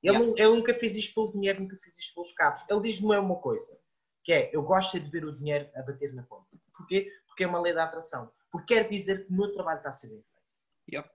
[0.00, 0.42] Ele, yeah.
[0.44, 2.64] ele nunca fez isto pelo dinheiro, nunca fez isto pelos carros.
[2.68, 3.76] Ele diz-me uma coisa,
[4.22, 6.46] que é, eu gosto de ver o dinheiro a bater na ponta.
[6.76, 7.10] Porquê?
[7.26, 8.30] Porque é uma lei da atração.
[8.52, 10.92] Porque quer dizer que o meu trabalho está a ser bem feito.
[10.92, 11.10] Yeah.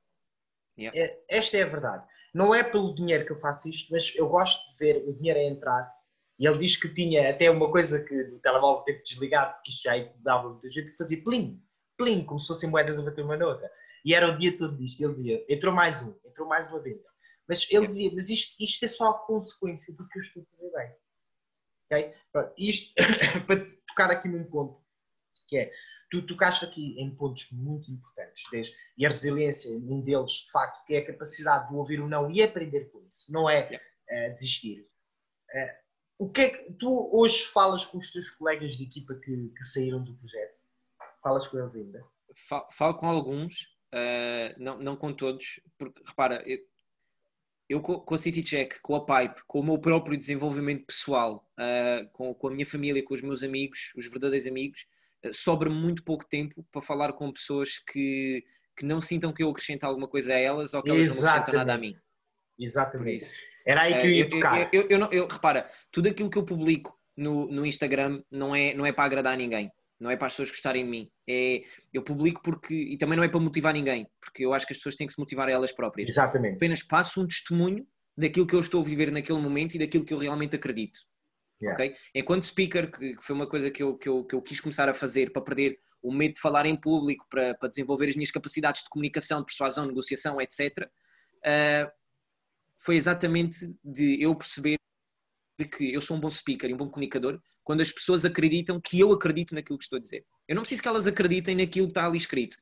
[0.77, 0.99] Yeah.
[0.99, 2.05] É, esta é a verdade.
[2.33, 5.39] Não é pelo dinheiro que eu faço isto, mas eu gosto de ver o dinheiro
[5.39, 5.95] a entrar.
[6.37, 9.71] E ele diz que tinha até uma coisa que o telemóvel teve que desligar, porque
[9.71, 11.61] isto já dava muita gente que fazia plim
[11.99, 13.69] plim, como se fossem moedas a bater uma na outra.
[14.05, 15.01] E era o dia todo disto.
[15.03, 17.03] Ele dizia, entrou mais um, entrou mais uma venda.
[17.47, 20.55] Mas ele dizia, mas isto, isto é só a consequência do que eu estou a
[20.55, 20.95] fazer bem.
[21.85, 22.13] Okay?
[22.31, 22.93] Pronto, isto,
[23.45, 24.79] para tocar aqui num ponto,
[25.47, 25.71] que é,
[26.09, 30.85] tu tocaste aqui em pontos muito importantes, desde, e a resiliência, um deles, de facto,
[30.85, 34.35] que é a capacidade de ouvir o não e aprender com isso, não é uh,
[34.35, 34.87] desistir.
[35.51, 39.49] Uh, o que é que tu hoje falas com os teus colegas de equipa que,
[39.49, 40.58] que saíram do projeto?
[41.21, 42.03] Falas com eles ainda?
[42.71, 46.59] Falo com alguns, uh, não, não com todos, porque repara, eu,
[47.67, 52.33] eu com a CityCheck, com a Pipe, com o meu próprio desenvolvimento pessoal, uh, com,
[52.33, 54.85] com a minha família, com os meus amigos, os verdadeiros amigos,
[55.25, 58.43] uh, sobra muito pouco tempo para falar com pessoas que,
[58.77, 61.23] que não sintam que eu acrescento alguma coisa a elas ou que elas Exatamente.
[61.23, 61.95] não acrescentam nada a mim.
[62.57, 63.25] Exatamente.
[63.65, 64.73] Era aí que eu ia tocar.
[64.73, 68.85] Eu, eu, eu, repara, tudo aquilo que eu publico no, no Instagram não é, não
[68.85, 71.11] é para agradar ninguém não é para as pessoas gostarem de mim.
[71.27, 71.61] É,
[71.93, 74.77] eu publico porque, e também não é para motivar ninguém, porque eu acho que as
[74.77, 76.09] pessoas têm que se motivar a elas próprias.
[76.09, 76.55] Exatamente.
[76.55, 77.85] Apenas passo um testemunho
[78.17, 80.99] daquilo que eu estou a viver naquele momento e daquilo que eu realmente acredito.
[81.61, 81.73] Yeah.
[81.73, 81.95] Okay?
[82.15, 84.93] Enquanto speaker, que, foi uma coisa que eu, que, eu, que eu quis começar a
[84.93, 88.83] fazer para perder o medo de falar em público, para, para desenvolver as minhas capacidades
[88.83, 90.89] de comunicação, de persuasão, negociação, etc., uh,
[91.43, 91.91] ah,
[92.77, 94.77] foi exatamente de eu perceber
[95.65, 98.99] que eu sou um bom speaker e um bom comunicador quando as pessoas acreditam que
[98.99, 100.25] eu acredito naquilo que estou a dizer.
[100.47, 102.57] Eu não preciso que elas acreditem naquilo que está ali escrito.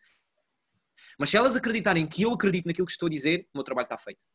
[1.17, 3.85] Mas se elas acreditarem que eu acredito naquilo que estou a dizer, o meu trabalho
[3.85, 4.25] está feito.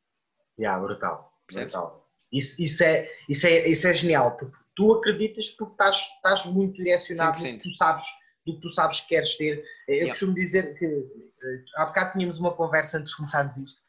[0.59, 1.33] Yeah, brutal.
[1.51, 2.09] brutal.
[2.33, 6.77] Isso, isso, é, isso, é, isso é genial, porque tu acreditas porque estás, estás muito
[6.77, 8.05] direcionado no que tu sabes,
[8.46, 9.62] do que tu sabes que queres ter.
[9.87, 10.11] Eu yeah.
[10.11, 13.83] costumo dizer que eh, há bocado tínhamos uma conversa antes de começarmos isto,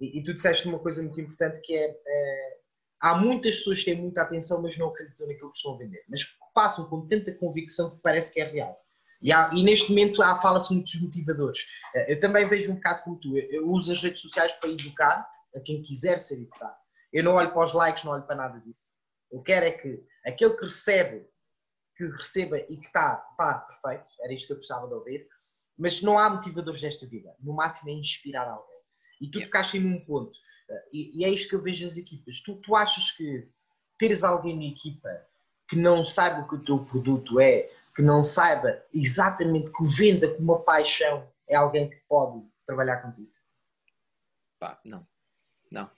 [0.00, 2.59] e, e tu disseste uma coisa muito importante que é, é
[3.00, 6.04] há muitas pessoas que têm muita atenção, mas não acreditam naquilo que estão a vender,
[6.08, 8.78] mas passam com tanta convicção que parece que é real.
[9.22, 11.66] E, há, e neste momento fala-se muito dos motivadores.
[11.94, 15.28] Eh, eu também vejo um bocado como tu, eu uso as redes sociais para educar
[15.54, 16.76] a quem quiser ser educado.
[17.12, 18.90] Eu não olho para os likes, não olho para nada disso.
[19.30, 21.26] Eu quero é que aquele que recebe,
[21.96, 25.26] que receba e que está, pá, perfeito, era isto que eu precisava de ouvir,
[25.76, 27.34] mas não há motivadores nesta vida.
[27.40, 28.80] No máximo é inspirar alguém.
[29.20, 29.50] E tu yeah.
[29.50, 30.38] tocaste em um ponto.
[30.92, 32.40] E, e, é isto que eu vejo as equipas.
[32.40, 33.48] Tu, tu achas que
[33.98, 35.08] teres alguém na equipa
[35.68, 40.28] que não saiba o que o teu produto é, que não saiba exatamente que venda
[40.28, 43.30] com uma paixão é alguém que pode trabalhar contigo?
[44.58, 45.06] Pá, não.
[45.70, 45.90] Não.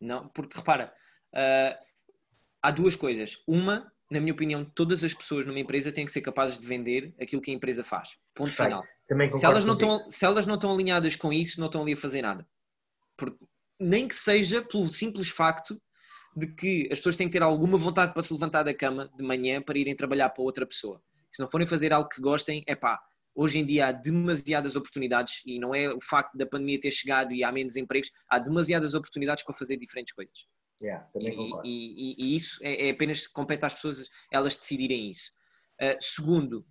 [0.00, 0.92] Não, porque repara,
[1.32, 1.84] uh,
[2.60, 3.42] há duas coisas.
[3.46, 7.14] Uma, na minha opinião, todas as pessoas numa empresa têm que ser capazes de vender
[7.20, 8.18] aquilo que a empresa faz.
[8.34, 8.82] Ponto Perfeito.
[9.08, 9.36] final.
[9.36, 11.96] se, elas não estão, se elas não estão alinhadas com isso, não estão ali a
[11.96, 12.46] fazer nada.
[13.16, 13.38] Porque,
[13.82, 15.80] nem que seja pelo simples facto
[16.36, 19.24] de que as pessoas têm que ter alguma vontade para se levantar da cama de
[19.24, 22.76] manhã para irem trabalhar para outra pessoa se não forem fazer algo que gostem, é
[22.76, 23.00] pá,
[23.34, 27.32] hoje em dia há demasiadas oportunidades e não é o facto da pandemia ter chegado
[27.32, 30.46] e há menos empregos, há demasiadas oportunidades para fazer diferentes coisas.
[30.80, 35.32] Yeah, e, e, e, isso é, é, apenas compete às pessoas elas decidirem isso.
[35.80, 36.66] Uh, segundo,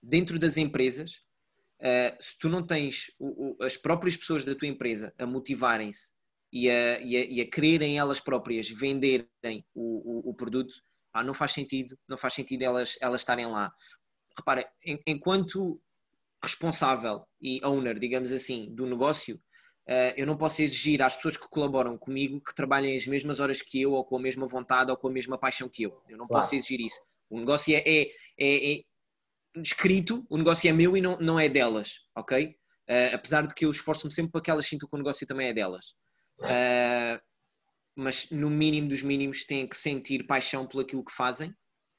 [0.00, 1.20] dentro das empresas,
[1.82, 6.10] uh, se tu não tens o, o, as próprias pessoas da tua empresa a motivarem-se
[6.52, 9.26] e a, e, e a quererem elas próprias venderem
[9.74, 10.74] o, o produto,
[11.12, 13.72] ah, não faz sentido, não faz sentido elas, elas estarem lá.
[14.36, 14.66] Repara,
[15.06, 15.80] enquanto
[16.42, 21.48] responsável e owner, digamos assim, do negócio, uh, eu não posso exigir às pessoas que
[21.48, 24.96] colaboram comigo que trabalhem as mesmas horas que eu, ou com a mesma vontade, ou
[24.96, 26.02] com a mesma paixão que eu.
[26.08, 26.42] Eu não claro.
[26.42, 26.98] posso exigir isso.
[27.30, 28.84] O negócio é, é, é,
[29.56, 32.56] escrito, o negócio é meu e não, não é delas, ok?
[32.88, 35.48] Uh, apesar de que eu esforço-me sempre para que elas sintam que o negócio também
[35.48, 35.88] é delas.
[36.40, 37.20] Uh,
[37.94, 41.54] mas no mínimo dos mínimos têm que sentir paixão por aquilo que fazem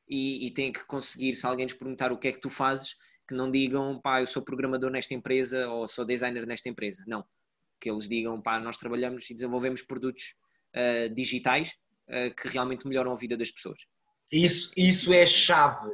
[0.07, 2.95] e, e têm que conseguir, se alguém lhes perguntar o que é que tu fazes,
[3.27, 7.03] que não digam, pá, eu sou programador nesta empresa ou sou designer nesta empresa.
[7.07, 7.23] Não.
[7.79, 10.35] Que eles digam, pá, nós trabalhamos e desenvolvemos produtos
[10.75, 11.71] uh, digitais
[12.37, 13.81] que realmente melhoram a vida das pessoas.
[14.29, 15.89] Isso, isso é chave.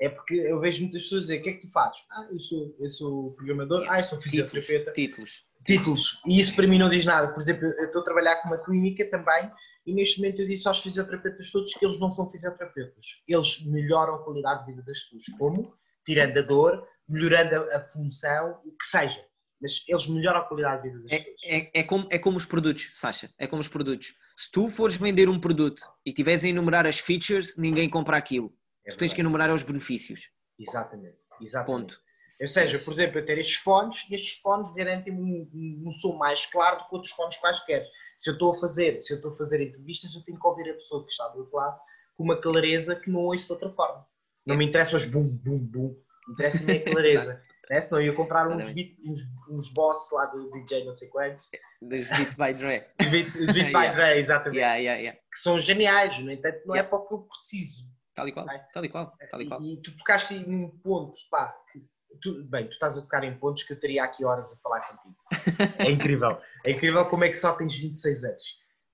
[0.00, 1.98] É porque eu vejo muitas pessoas dizer, o que é que tu fazes?
[2.10, 4.92] Ah, eu sou, eu sou programador, ah, eu sou fisioterapeuta.
[4.92, 6.20] Títulos títulos.
[6.26, 7.28] E isso para mim não diz nada.
[7.28, 9.50] Por exemplo, eu estou a trabalhar com uma clínica também
[9.86, 13.06] e neste momento eu disse aos fisioterapeutas todos que eles não são fisioterapeutas.
[13.26, 15.24] Eles melhoram a qualidade de vida das pessoas.
[15.38, 15.74] Como?
[16.04, 19.24] Tirando a dor, melhorando a, função, o que seja.
[19.60, 21.38] Mas eles melhoram a qualidade de vida das é, pessoas.
[21.44, 23.30] É, é, como, é como os produtos, Sasha.
[23.38, 24.14] É como os produtos.
[24.36, 28.54] Se tu fores vender um produto e tiveres a enumerar as features, ninguém compra aquilo.
[28.88, 30.30] É tu tens que enumerar os benefícios.
[30.58, 31.18] Exatamente.
[31.40, 31.96] Exatamente.
[31.96, 32.08] Ponto.
[32.40, 36.16] Ou seja, por exemplo, eu ter estes fones e estes fones garantem-me um, um, som
[36.16, 37.84] mais claro do que outros fones quaisquer.
[38.16, 40.70] Se eu estou a fazer, se eu estou a fazer entrevistas, eu tenho que ouvir
[40.70, 41.78] a pessoa que está do outro lado
[42.16, 44.06] com uma clareza que não ouço de outra forma.
[44.46, 45.96] Não me interessa os bum, bum, bum.
[46.30, 47.44] Interessa-me a clareza.
[47.68, 47.80] né?
[47.80, 49.20] Senão eu ia comprar uns, beat, uns,
[49.50, 51.48] uns boss lá do DJ não sei quantos.
[51.82, 52.84] Dos Beats by Dre.
[53.00, 54.58] Os Beats, os beats by Dre, exatamente.
[54.58, 55.20] Yeah, yeah, yeah.
[55.32, 57.87] Que são geniais, no entanto não é para o que eu preciso.
[58.18, 58.58] Tal e qual, é?
[58.72, 59.62] tal e qual, tal e qual.
[59.62, 61.80] E, e tu tocaste num ponto, pá, que
[62.20, 64.80] tu, bem, tu estás a tocar em pontos que eu teria aqui horas a falar
[64.80, 65.16] contigo.
[65.78, 66.40] É incrível.
[66.64, 68.44] É incrível como é que só tens 26 anos.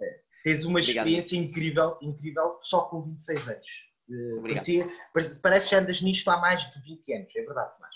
[0.00, 1.06] É, tens uma Obrigado.
[1.06, 3.66] experiência incrível, incrível só com 26 anos.
[4.08, 4.86] Uh, parecia,
[5.42, 7.94] parece que andas nisto há mais de 20 anos, é verdade, mas.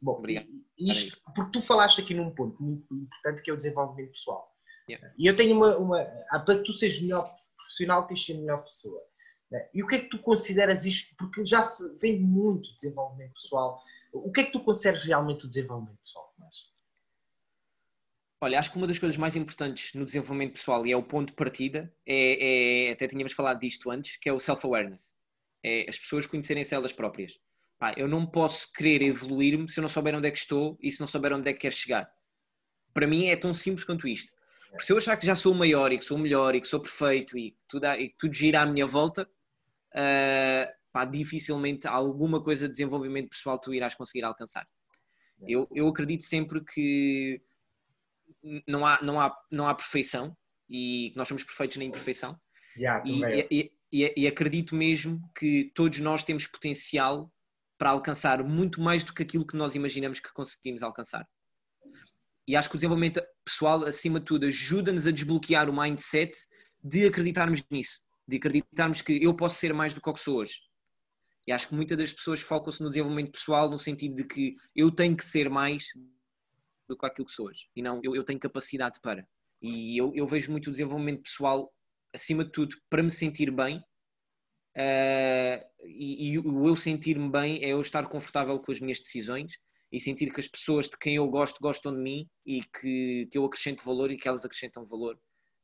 [0.00, 0.46] Bom, Obrigado.
[0.78, 4.50] isto, porque tu falaste aqui num ponto muito importante que é o desenvolvimento pessoal.
[4.88, 5.12] Yeah.
[5.18, 6.04] E eu tenho uma, uma.
[6.30, 9.00] Para que tu sejas melhor profissional, tens de ser melhor pessoa.
[9.50, 9.68] Né?
[9.74, 11.14] E o que é que tu consideras isto?
[11.16, 13.82] Porque já se vem muito desenvolvimento pessoal
[14.12, 16.34] o que é que tu consideras realmente o desenvolvimento pessoal?
[18.42, 21.28] Olha, acho que uma das coisas mais importantes no desenvolvimento pessoal e é o ponto
[21.28, 25.14] de partida, é, é até tínhamos falado disto antes, que é o self-awareness.
[25.62, 27.38] É as pessoas conhecerem-se elas próprias.
[27.78, 30.90] Pá, eu não posso querer evoluir-me se eu não souber onde é que estou e
[30.90, 32.10] se não souber onde é que quero chegar.
[32.94, 34.32] Para mim é tão simples quanto isto.
[34.70, 36.62] Porque se eu achar que já sou o maior e que sou o melhor e
[36.62, 39.28] que sou perfeito e que tudo, e que tudo gira à minha volta,
[39.94, 44.66] uh, pá, dificilmente alguma coisa de desenvolvimento pessoal tu irás conseguir alcançar.
[45.48, 47.40] Eu, eu acredito sempre que
[48.66, 50.36] não há, não, há, não há perfeição
[50.68, 52.38] e que nós somos perfeitos na imperfeição.
[52.76, 57.32] Yeah, e, e, e, e, acredito mesmo que todos nós temos potencial
[57.76, 61.26] para alcançar muito mais do que aquilo que nós imaginamos que conseguimos alcançar.
[62.46, 66.36] E acho que o desenvolvimento pessoal, acima de tudo, ajuda-nos a desbloquear o mindset
[66.82, 70.38] de acreditarmos nisso, de acreditarmos que eu posso ser mais do que o que sou
[70.38, 70.54] hoje.
[71.46, 74.90] E acho que muitas das pessoas focam-se no desenvolvimento pessoal no sentido de que eu
[74.90, 75.84] tenho que ser mais
[76.88, 77.68] do que aquilo que sou hoje.
[77.74, 79.26] E não, eu, eu tenho capacidade para.
[79.60, 81.72] E eu, eu, vejo muito o desenvolvimento pessoal,
[82.14, 83.78] acima de tudo, para me sentir bem.
[84.76, 89.58] Uh, e, e, o eu sentir-me bem é eu estar confortável com as minhas decisões
[89.90, 93.36] e sentir que as pessoas de quem eu gosto gostam de mim e que, que
[93.36, 95.16] eu acrescento valor e que elas acrescentam valor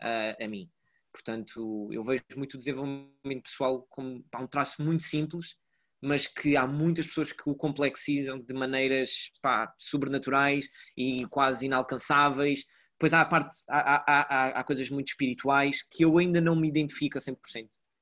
[0.03, 0.69] uh, a mim.
[1.17, 5.57] Portanto, eu vejo muito o desenvolvimento pessoal como pá, um traço muito simples,
[6.03, 12.65] mas que há muitas pessoas que o complexizam de maneiras pá, sobrenaturais e quase inalcançáveis.
[12.93, 17.17] Depois há, parte, há, há, há, coisas muito espirituais que eu ainda não me identifico
[17.17, 17.37] a 100%.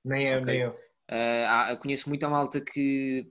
[0.05, 0.55] Nem eu, okay?
[0.55, 0.71] nem eu.
[0.71, 3.31] Uh, há, conheço muita malta que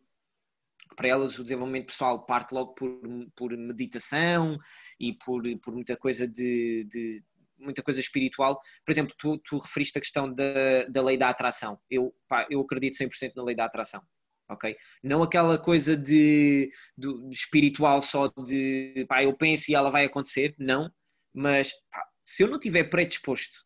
[0.95, 3.01] para elas o desenvolvimento pessoal parte logo por,
[3.35, 4.57] por meditação
[4.99, 7.23] e por, por muita coisa de, de
[7.57, 8.59] muita coisa espiritual.
[8.85, 11.79] Por exemplo, tu, tu referiste a questão da, da lei da atração.
[11.89, 14.01] Eu, pá, eu acredito 100% na lei da atração.
[14.49, 14.75] ok?
[15.03, 20.05] Não aquela coisa de, de, de, espiritual só de pá, eu penso e ela vai
[20.05, 20.91] acontecer, não.
[21.33, 23.59] Mas pá, se eu não estiver predisposto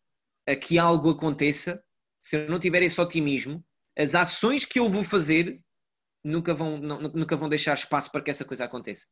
[0.48, 1.84] a que algo aconteça,
[2.22, 3.64] se eu não tiver esse otimismo,
[3.98, 5.60] as ações que eu vou fazer
[6.24, 9.08] nunca vão, não, nunca vão deixar espaço para que essa coisa aconteça.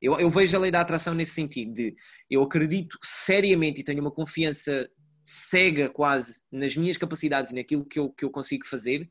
[0.00, 1.96] Eu, eu, vejo a lei da atração nesse sentido, de
[2.30, 4.88] eu acredito seriamente e tenho uma confiança
[5.24, 9.10] cega quase nas minhas capacidades e naquilo que eu, que eu consigo fazer,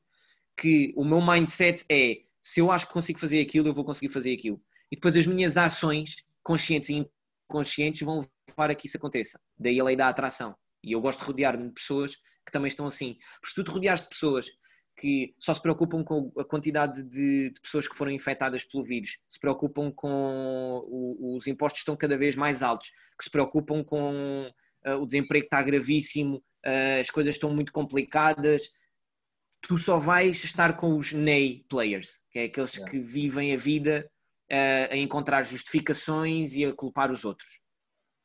[0.58, 4.12] que o meu mindset é se eu acho que consigo fazer aquilo, eu vou conseguir
[4.12, 4.62] fazer aquilo.
[4.90, 7.06] E depois as minhas ações, conscientes e
[7.50, 9.38] inconscientes, vão levar a que isso aconteça.
[9.60, 10.56] Daí a lei da atração.
[10.82, 13.18] E eu gosto de rodear-me de pessoas que também estão assim.
[13.42, 14.48] Porque se tu te rodeares de pessoas
[14.98, 19.20] que só se preocupam com a quantidade de, de, pessoas que foram infectadas pelo vírus,
[19.30, 24.52] se preocupam com o, os impostos estão cada vez mais altos, que se preocupam com
[24.86, 28.70] uh, o desemprego está gravíssimo, uh, as coisas estão muito complicadas.
[29.62, 32.92] Tu só vais estar com os nay players, que é aqueles yeah.
[32.92, 34.10] que vivem a vida
[34.52, 37.60] uh, a encontrar justificações e a culpar os outros.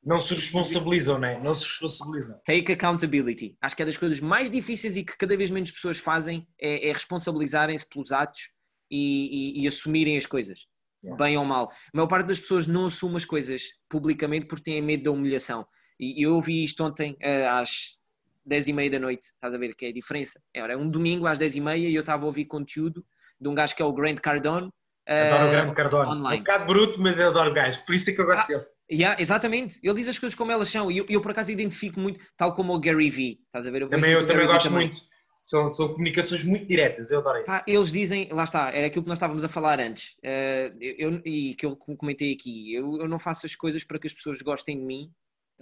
[0.05, 1.39] Não se responsabilizam, né?
[1.39, 2.41] Não se responsabilizam.
[2.45, 3.57] Take accountability.
[3.61, 6.89] Acho que é das coisas mais difíceis e que cada vez menos pessoas fazem é,
[6.89, 8.51] é responsabilizarem-se pelos atos
[8.91, 10.67] e, e, e, assumirem as coisas,
[11.03, 11.25] yeah.
[11.25, 11.71] bem ou mal.
[11.71, 15.67] A maior parte das pessoas não assume as coisas publicamente porque têm medo da humilhação.
[15.99, 17.97] E eu ouvi isto ontem eh, às
[18.45, 20.41] 10 e meia da noite, estás a ver que é a diferença.
[20.53, 23.05] Era um domingo às 10 e meia e eu estava a ouvir conteúdo
[23.41, 24.71] de um gajo que é o Grant Cardone.
[25.07, 26.11] Adoro o Grant Cardone.
[26.11, 26.37] Online.
[26.37, 28.45] É um bocado bruto, mas eu adoro o gajo, por isso é que eu gosto
[28.45, 28.67] ah, dele.
[28.93, 31.99] Yeah, exatamente, ele diz as coisas como elas são e eu, eu, por acaso identifico
[31.99, 33.83] muito, tal como o Gary Vee, estás a ver?
[33.83, 34.89] Eu também eu também gosto também.
[34.89, 35.01] muito,
[35.43, 37.63] são, são comunicações muito diretas, eu adoro isso.
[37.67, 41.55] Eles dizem, lá está, era aquilo que nós estávamos a falar antes uh, eu, e
[41.55, 44.79] que eu comentei aqui, eu, eu não faço as coisas para que as pessoas gostem
[44.79, 45.11] de mim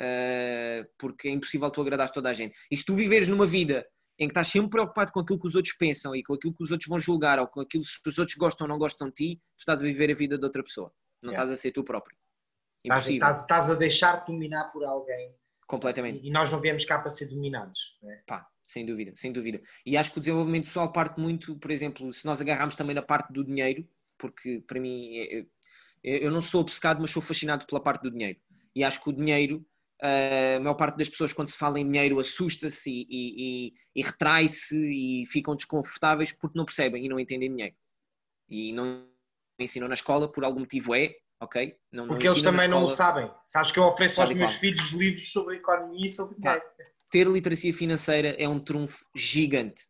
[0.00, 2.58] uh, porque é impossível tu agradar toda a gente.
[2.70, 3.86] E se tu viveres numa vida
[4.18, 6.62] em que estás sempre preocupado com aquilo que os outros pensam e com aquilo que
[6.62, 9.14] os outros vão julgar ou com aquilo que os outros gostam ou não gostam de
[9.14, 11.42] ti, tu estás a viver a vida de outra pessoa, não yeah.
[11.42, 12.19] estás a ser tu próprio.
[12.84, 15.34] Estás, estás, a deixar dominar por alguém.
[15.66, 16.26] Completamente.
[16.26, 17.96] E nós não viemos cá para ser dominados.
[18.02, 18.16] É?
[18.26, 19.60] Pá, sem dúvida, sem dúvida.
[19.84, 23.02] E acho que o desenvolvimento pessoal parte muito, por exemplo, se nós agarrarmos também na
[23.02, 23.86] parte do dinheiro,
[24.18, 25.46] porque para mim, é,
[26.02, 28.38] é, eu não sou obcecado, mas sou fascinado pela parte do dinheiro.
[28.74, 29.64] E acho que o dinheiro,
[30.00, 34.02] a maior parte das pessoas, quando se fala em dinheiro, assusta-se e, e, e, e
[34.02, 37.74] retrai-se e ficam desconfortáveis porque não percebem e não entendem dinheiro.
[38.48, 39.08] E não
[39.58, 41.76] ensinam na escola, por algum motivo é, ok?
[41.90, 43.30] Não, Porque eles também não o sabem.
[43.46, 46.62] Sabes que eu ofereço aos meus filhos livros sobre economia e sobre dinheiro.
[47.10, 49.84] Ter literacia financeira é um trunfo gigante,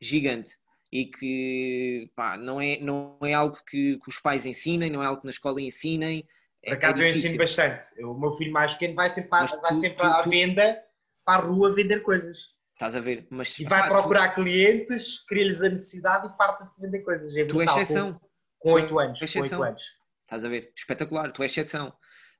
[0.00, 0.56] gigante.
[0.90, 5.06] E que pá, não, é, não é algo que, que os pais ensinem, não é
[5.06, 6.26] algo que na escola ensinem.
[6.62, 7.84] É, Por acaso é eu ensino bastante.
[8.02, 10.78] o meu filho mais pequeno vai sempre, vai tu, sempre tu, à tu, venda,
[11.24, 12.56] para a rua vender coisas.
[12.74, 13.26] Estás a ver?
[13.30, 17.34] Mas, e vai procurar clientes, cria-lhes a necessidade e farta-se de vender coisas.
[17.36, 18.20] É tu és exceção.
[18.58, 19.18] Com 8 anos.
[19.18, 20.01] Com 8 anos.
[20.32, 20.72] Estás a ver?
[20.74, 21.88] Espetacular, tu és exceção.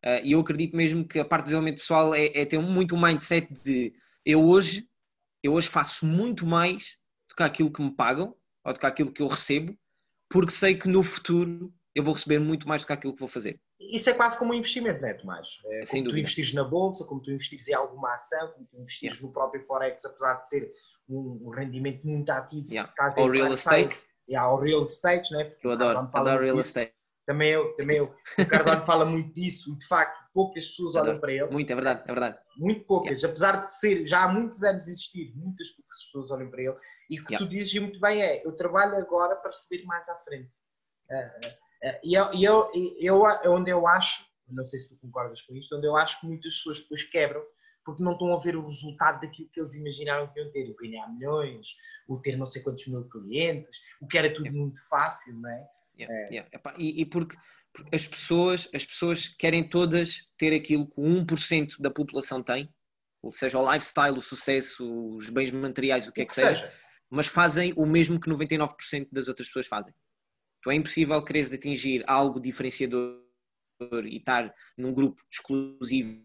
[0.02, 2.94] Uh, e eu acredito mesmo que a parte do desenvolvimento pessoal é, é ter muito
[2.94, 3.92] o um mindset de
[4.25, 4.88] eu hoje,
[5.42, 6.96] eu hoje faço muito mais
[7.29, 9.77] do que aquilo que me pagam ou do que aquilo que eu recebo,
[10.31, 13.29] porque sei que no futuro eu vou receber muito mais do que aquilo que vou
[13.29, 13.60] fazer.
[13.79, 15.46] Isso é quase como um investimento, não é, Tomás?
[15.67, 16.12] É, Sem como dúvida.
[16.12, 19.27] tu investires na bolsa, como tu investires em alguma ação, como tu investires yeah.
[19.27, 20.73] no próprio Forex, apesar de ser
[21.06, 22.69] um, um rendimento muito ativo.
[22.71, 22.90] Yeah.
[23.19, 24.06] Ou real estate.
[24.27, 25.54] Yeah, ou real estate, né?
[25.62, 26.94] Eu adoro, adoro real estate
[27.27, 28.04] também eu, também eu.
[28.38, 31.46] O Cardano fala muito disso e de facto poucas pessoas olham para ele.
[31.50, 32.38] Muito, é verdade, é verdade.
[32.56, 33.29] Muito poucas, yeah.
[33.29, 36.77] apesar de ser, já há muitos anos existir, muitas poucas pessoas olham para ele.
[37.08, 37.38] E o que yeah.
[37.38, 40.50] tu dizes muito bem é, eu trabalho agora para receber mais à frente.
[41.10, 42.70] Uh, uh, e eu, eu,
[43.44, 46.27] eu, onde eu acho, não sei se tu concordas com isto, onde eu acho que
[46.27, 47.42] muitas pessoas depois quebram
[47.85, 50.77] porque não estão a ver o resultado daquilo que eles imaginaram que iam ter, o
[50.77, 53.70] ganhar milhões, o ter não sei quantos mil clientes,
[54.00, 54.60] o que era tudo yeah.
[54.60, 55.68] muito fácil, não é?
[55.99, 56.33] Yeah, é.
[56.33, 56.51] Yeah.
[56.79, 57.37] E, e porque,
[57.73, 62.73] porque, as, pessoas, as pessoas querem todas ter aquilo que 1% da população tem,
[63.23, 66.61] ou seja, o lifestyle, o sucesso, os bens materiais, o que é que, que seja,
[66.61, 66.73] seja,
[67.09, 69.95] mas fazem o mesmo que 99% das outras pessoas fazem.
[70.59, 73.21] Então é impossível quereres atingir algo diferenciador
[74.05, 76.25] e estar num grupo exclusivo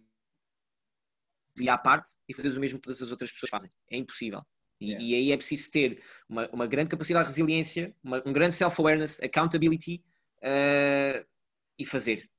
[1.60, 3.70] e à parte e fazeres o mesmo que todas as outras pessoas fazem.
[3.90, 4.44] É impossível.
[4.80, 5.06] E, yeah.
[5.06, 9.22] e aí é preciso ter uma, uma grande capacidade de resiliência, uma, um grande self-awareness,
[9.24, 10.04] accountability
[10.44, 11.26] uh,
[11.78, 12.30] e fazer.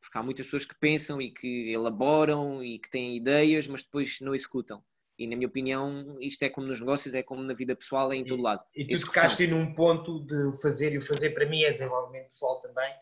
[0.00, 4.20] Porque há muitas pessoas que pensam e que elaboram e que têm ideias, mas depois
[4.20, 4.82] não executam.
[5.18, 8.16] E na minha opinião, isto é como nos negócios, é como na vida pessoal, é
[8.16, 8.64] em todo lado.
[8.74, 11.72] E, e tu tocaste num ponto de o fazer e o fazer para mim é
[11.72, 12.92] desenvolvimento pessoal também.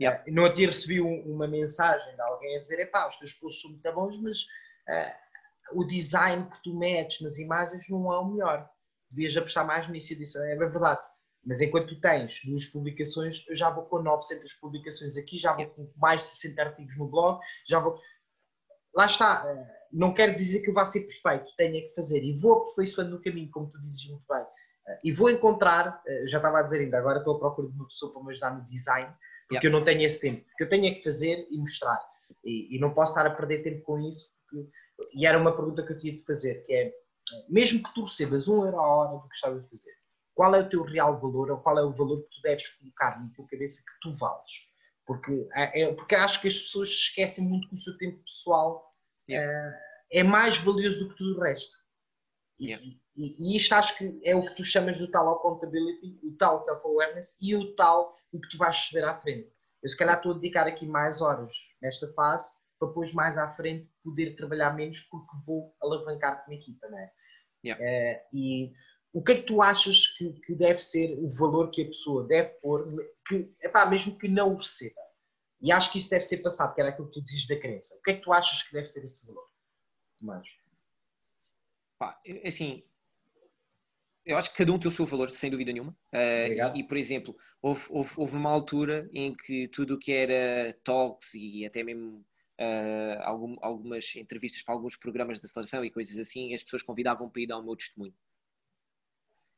[0.00, 0.22] Yeah.
[0.26, 3.62] Uh, não te recebi um, uma mensagem de alguém a dizer: epá, os teus posts
[3.62, 5.23] são muito bons, mas uh,
[5.74, 8.68] o design que tu metes nas imagens não é o melhor.
[9.10, 11.06] Devias apostar mais nisso e disse: é verdade.
[11.44, 15.66] Mas enquanto tu tens duas publicações, eu já vou com 900 publicações aqui, já vou
[15.66, 17.98] com mais de 60 artigos no blog, já vou.
[18.94, 19.44] Lá está.
[19.44, 23.10] Uh, não quer dizer que eu vá ser perfeito, tenha que fazer e vou aperfeiçoando
[23.10, 24.44] no caminho, como tu dizes muito bem.
[25.02, 28.12] E vou encontrar, já estava a dizer ainda, agora estou à procura de uma pessoa
[28.12, 29.10] para me ajudar no design,
[29.48, 29.68] porque yeah.
[29.68, 30.44] eu não tenho esse tempo.
[30.44, 32.00] Porque eu tenho é que fazer e mostrar.
[32.44, 34.30] E, e, não posso estar a perder tempo com isso.
[34.50, 34.68] Porque...
[35.12, 36.92] E era uma pergunta que eu tinha de fazer, que é,
[37.48, 39.92] mesmo que tu recebas um euro a hora do que gostava de fazer,
[40.34, 43.20] qual é o teu real valor ou qual é o valor que tu deves colocar
[43.20, 44.48] na tua cabeça que tu vales?
[45.06, 48.92] Porque, é, é porque acho que as pessoas esquecem muito que o seu tempo pessoal
[49.28, 49.78] yeah.
[50.12, 51.72] é, é mais valioso do que tudo o resto.
[52.60, 52.84] Yeah.
[52.84, 56.36] E, e, e, isto acho que é o que tu chamas do tal accountability, o
[56.36, 59.52] tal self-awareness e o tal o que tu vais receber à frente.
[59.82, 63.48] Eu se calhar estou a dedicar aqui mais horas nesta fase para depois mais à
[63.54, 67.12] frente poder trabalhar menos porque vou alavancar com a equipa, não é?
[67.64, 67.84] Yeah.
[67.84, 68.72] É, e
[69.12, 72.26] o que é que tu achas que, que, deve ser o valor que a pessoa
[72.26, 72.86] deve pôr,
[73.26, 75.00] que, epá, mesmo que não o receba?
[75.62, 77.96] E acho que isso deve ser passado, que era aquilo que tu dizes da crença.
[77.96, 79.48] O que é que tu achas que deve ser esse valor?
[80.18, 80.46] Tomás?
[81.96, 82.84] Pá, é assim,
[84.26, 85.92] eu acho que cada um tem o seu valor, sem dúvida nenhuma.
[86.12, 90.12] Uh, e, e, por exemplo, houve, houve, houve, uma altura em que tudo o que
[90.12, 92.24] era talks e até mesmo
[92.60, 97.28] uh, algum, algumas entrevistas para alguns programas de aceleração e coisas assim, as pessoas convidavam
[97.28, 98.14] para ir dar o meu testemunho.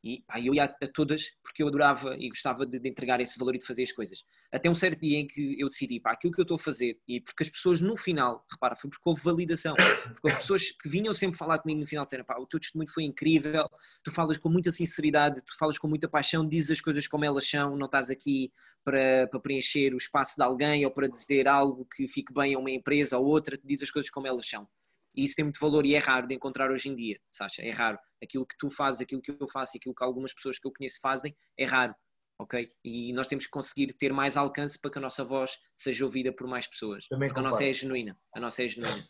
[0.06, 3.36] E pá, eu ia a todas porque eu adorava e gostava de, de, entregar esse
[3.36, 4.22] valor e de fazer as coisas.
[4.52, 7.00] Até um certo dia em que eu decidi, pá, aquilo que eu estou a fazer,
[7.08, 9.74] e porque as pessoas no final, repara, foi porque houve validação.
[9.74, 12.88] Porque houve pessoas que vinham sempre falar comigo no final disseram, pá, o teu testemunho
[12.88, 13.68] foi incrível,
[14.04, 17.44] tu falas com muita sinceridade, tu falas com muita paixão, dizes as coisas como elas
[17.44, 18.52] são, não estás aqui
[18.84, 22.58] para, para preencher o espaço de alguém ou para dizer algo que fique bem a
[22.60, 24.68] uma empresa ou outra, dizes as coisas como elas são.
[25.16, 27.70] E isso tem muito valor e é raro de encontrar hoje em dia, Sasha, é
[27.70, 27.98] raro.
[28.22, 30.98] Aquilo que tu fazes, aquilo que eu faço, aquilo que algumas pessoas que eu conheço
[31.00, 31.94] fazem, é raro,
[32.38, 32.68] ok?
[32.84, 36.32] E nós temos que conseguir ter mais alcance para que a nossa voz seja ouvida
[36.32, 37.06] por mais pessoas.
[37.08, 39.08] Também porque a nossa é genuína, a nossa é genuína.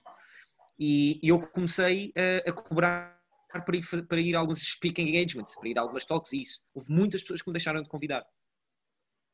[0.79, 3.17] E, e eu comecei a, a cobrar
[3.49, 6.61] para ir, para ir a alguns speaking engagements, para ir a algumas talks e isso.
[6.75, 8.25] Houve muitas pessoas que me deixaram de convidar.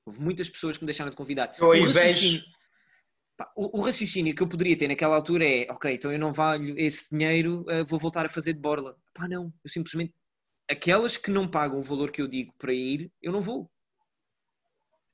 [0.06, 1.54] Houve muitas pessoas que me deixaram de convidar.
[1.58, 2.44] Eu aí vejo,
[3.56, 7.10] o, raciocínio que eu poderia ter naquela altura é: ok, então eu não valho esse
[7.10, 8.96] dinheiro, uh, vou voltar a fazer de borla.
[9.14, 10.14] Pá, não, eu simplesmente.
[10.70, 13.70] Aquelas que não pagam o valor que eu digo para ir, eu não vou.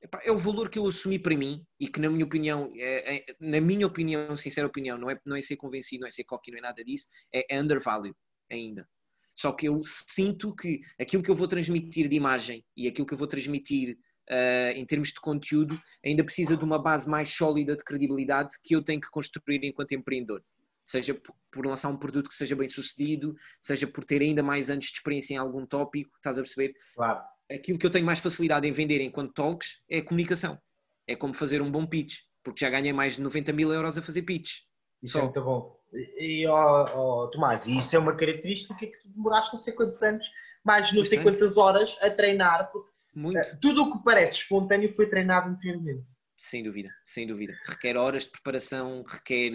[0.01, 3.17] Epá, é o valor que eu assumi para mim e que, na minha opinião, é,
[3.17, 6.23] é, na minha opinião, sincera opinião, não é, não é ser convencido, não é ser
[6.23, 8.13] cocky, não é nada disso, é undervalue
[8.49, 8.87] ainda.
[9.35, 13.13] Só que eu sinto que aquilo que eu vou transmitir de imagem e aquilo que
[13.13, 13.97] eu vou transmitir
[14.29, 18.75] uh, em termos de conteúdo, ainda precisa de uma base mais sólida de credibilidade que
[18.75, 20.43] eu tenho que construir enquanto empreendedor.
[20.85, 21.19] Seja
[21.51, 24.93] por lançar um produto que seja bem sucedido, seja por ter ainda mais anos de
[24.93, 26.73] experiência em algum tópico, estás a perceber?
[26.95, 27.21] Claro.
[27.51, 30.59] Aquilo que eu tenho mais facilidade em vender enquanto talks é a comunicação.
[31.07, 34.01] É como fazer um bom pitch, porque já ganhei mais de 90 mil euros a
[34.01, 34.61] fazer pitch.
[35.01, 35.19] Isso Só.
[35.19, 35.79] é muito bom.
[35.93, 40.27] E, oh, oh, Tomás, isso é uma característica que tu demoraste não sei quantos anos,
[40.63, 43.37] mais não sei quantas horas a treinar, porque muito.
[43.37, 46.09] Eh, tudo o que parece espontâneo foi treinado anteriormente.
[46.37, 47.53] Sem dúvida, sem dúvida.
[47.65, 49.51] Requer horas de preparação, requer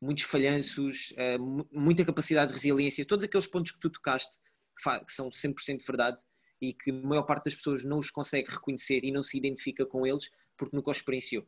[0.00, 4.38] muitos falhanços, eh, muita capacidade de resiliência, todos aqueles pontos que tu tocaste,
[5.06, 6.22] que são 100% verdade
[6.60, 9.86] e que a maior parte das pessoas não os consegue reconhecer e não se identifica
[9.86, 11.46] com eles porque nunca os experienciou.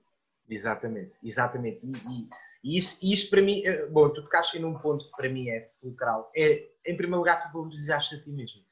[0.49, 1.85] Exatamente, exatamente.
[1.85, 2.29] E, e,
[2.63, 5.67] e isso, isso para mim, eh, bom, tu tocaste num ponto que para mim é
[5.69, 6.31] fulcral.
[6.37, 8.63] É, em primeiro lugar, tu valorizaste a ti mesmo.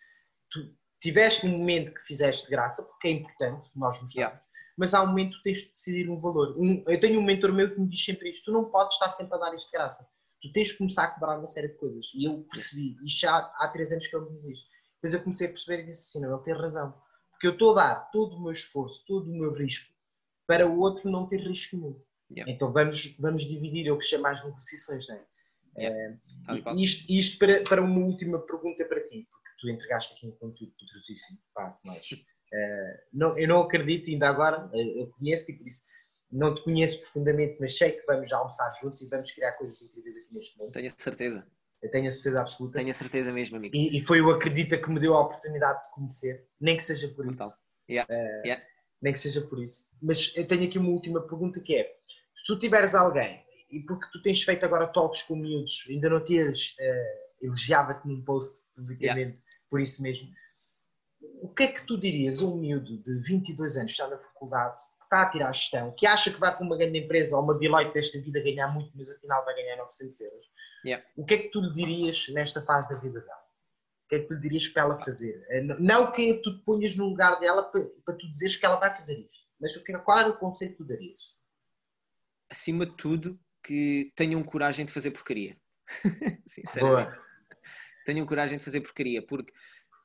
[0.50, 0.72] Tu,
[1.04, 4.40] tiveste um momento que fizeste de graça, porque é importante, nós mostramos, yeah.
[4.74, 6.56] mas há um momento que tens de decidir um valor.
[6.58, 9.10] Um, eu tenho um mentor meu que me diz sempre isto: tu não podes estar
[9.10, 10.08] sempre a dar isto de graça.
[10.40, 12.06] Tu tens que começar a cobrar uma série de coisas.
[12.14, 14.58] E eu percebi, isto já há três anos que ele me diz.
[14.94, 16.94] Depois eu comecei a perceber e disse assim: não, ele tem razão.
[17.32, 19.92] Porque eu estou a dar todo o meu esforço, todo o meu risco,
[20.46, 22.00] para o outro não ter risco nenhum.
[22.30, 22.50] Yeah.
[22.50, 25.24] Então vamos, vamos dividir o que chama as negociações, não é?
[25.78, 26.16] Yeah.
[26.48, 29.28] Uh, isto, isto para, para uma última pergunta para ti,
[29.64, 31.38] tu entregaste aqui um conteúdo poderosíssimo.
[31.54, 35.82] Pá, mas, uh, não, eu não acredito, ainda agora, eh, eu conheço-te e por isso
[36.30, 40.16] não te conheço profundamente, mas sei que vamos almoçar juntos e vamos criar coisas incríveis
[40.16, 40.72] aqui neste mundo.
[40.72, 41.46] Tenho certeza.
[41.80, 42.78] Eu tenho a certeza absoluta.
[42.78, 43.76] Tenho a certeza mesmo, amigo.
[43.76, 47.08] E, e foi o Acredita que me deu a oportunidade de conhecer, nem que seja
[47.08, 47.44] por isso.
[47.88, 48.12] Yeah.
[48.12, 48.64] Uh, yeah.
[49.00, 49.84] Nem que seja por isso.
[50.02, 51.84] Mas eu tenho aqui uma última pergunta que é:
[52.34, 56.24] se tu tiveres alguém, e porque tu tens feito agora talks com miúdos, ainda não
[56.24, 59.43] tinhas uh, elogiava-te num post publicamente yeah.
[59.70, 60.28] Por isso mesmo,
[61.40, 64.18] o que é que tu dirias a um miúdo de 22 anos que está na
[64.18, 67.36] faculdade, que está a tirar a gestão, que acha que vai para uma grande empresa
[67.36, 70.46] ou uma Deloitte desta vida ganhar muito, mas afinal vai ganhar 900 euros?
[70.84, 71.04] Yeah.
[71.16, 73.44] O que é que tu lhe dirias nesta fase da vida dela?
[74.04, 75.44] O que é que tu lhe dirias para ela fazer?
[75.48, 78.76] Eh, não que tu te ponhas no lugar dela para, para tu dizeres que ela
[78.76, 81.20] vai fazer isto, mas o que, qual era o conceito que tu darias?
[82.50, 85.56] Acima de tudo, que tenham coragem de fazer porcaria.
[86.46, 87.16] Sinceramente.
[87.16, 87.24] Boa.
[88.04, 89.52] Tenham coragem de fazer porcaria, porque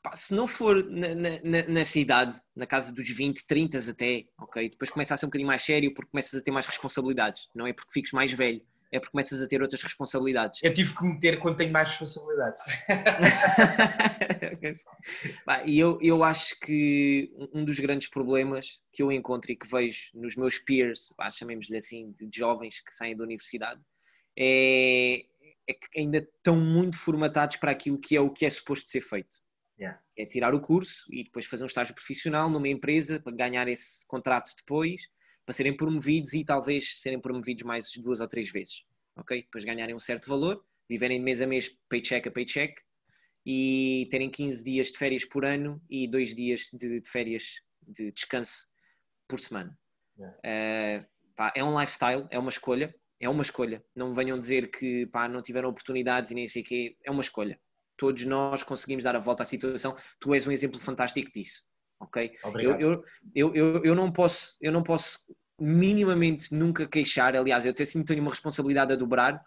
[0.02, 4.70] pá, se não for na, na, nessa idade, na casa dos 20, 30 até, ok?
[4.70, 7.48] Depois começa a ser um bocadinho mais sério porque começas a ter mais responsabilidades.
[7.54, 10.62] Não é porque fiques mais velho, é porque começas a ter outras responsabilidades.
[10.64, 12.64] Eu tive que meter quando tenho mais responsabilidades.
[15.66, 20.10] e eu, eu acho que um dos grandes problemas que eu encontro e que vejo
[20.16, 23.80] nos meus peers, chamemos-lhe assim, de jovens que saem da universidade,
[24.38, 25.26] é,
[25.70, 29.02] é que ainda estão muito formatados para aquilo que é o que é suposto ser
[29.02, 29.36] feito.
[29.80, 30.02] Yeah.
[30.18, 34.06] É tirar o curso e depois fazer um estágio profissional numa empresa para ganhar esse
[34.08, 35.04] contrato depois
[35.46, 38.84] para serem promovidos e talvez serem promovidos mais duas ou três vezes,
[39.16, 39.44] ok?
[39.44, 42.82] Depois ganharem um certo valor, viverem de mês a mês, paycheck a paycheck,
[43.46, 48.12] e terem 15 dias de férias por ano e dois dias de, de férias de
[48.12, 48.68] descanso
[49.28, 49.78] por semana.
[50.18, 50.38] Yeah.
[51.06, 53.84] Uh, pá, é um lifestyle, é uma escolha, é uma escolha.
[53.96, 57.22] Não venham dizer que pá, não tiveram oportunidades e nem sei o quê, é uma
[57.22, 57.60] escolha.
[57.98, 59.96] Todos nós conseguimos dar a volta à situação.
[60.20, 62.32] Tu és um exemplo fantástico disso ok?
[62.44, 62.82] Obrigado.
[62.82, 63.04] Eu,
[63.36, 65.20] eu, eu, eu, não posso, eu não posso
[65.60, 69.44] minimamente nunca queixar, aliás, eu até sim tenho uma responsabilidade a dobrar,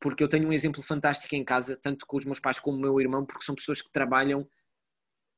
[0.00, 2.80] porque eu tenho um exemplo fantástico em casa, tanto com os meus pais como o
[2.80, 4.48] meu irmão, porque são pessoas que trabalham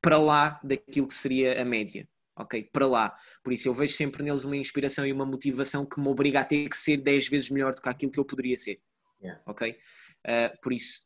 [0.01, 2.71] para lá daquilo que seria a média, ok?
[2.73, 3.17] Para lá.
[3.43, 6.45] Por isso eu vejo sempre neles uma inspiração e uma motivação que me obriga a
[6.45, 8.81] ter que ser 10 vezes melhor do que aquilo que eu poderia ser,
[9.23, 9.41] yeah.
[9.47, 9.73] ok?
[9.73, 11.01] Uh, por isso,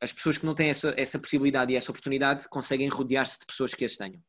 [0.00, 3.74] as pessoas que não têm essa, essa possibilidade e essa oportunidade conseguem rodear-se de pessoas
[3.74, 4.22] que as tenham.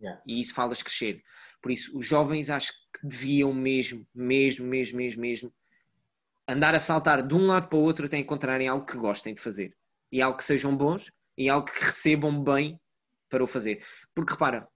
[0.00, 0.22] Yeah.
[0.26, 1.22] E isso faz crescer.
[1.60, 5.54] Por isso, os jovens acho que deviam mesmo, mesmo, mesmo, mesmo, mesmo
[6.46, 9.40] andar a saltar de um lado para o outro até encontrarem algo que gostem de
[9.40, 9.76] fazer.
[10.10, 12.80] E algo que sejam bons e algo que recebam bem
[13.28, 13.84] para o fazer.
[14.14, 14.66] Porque repara,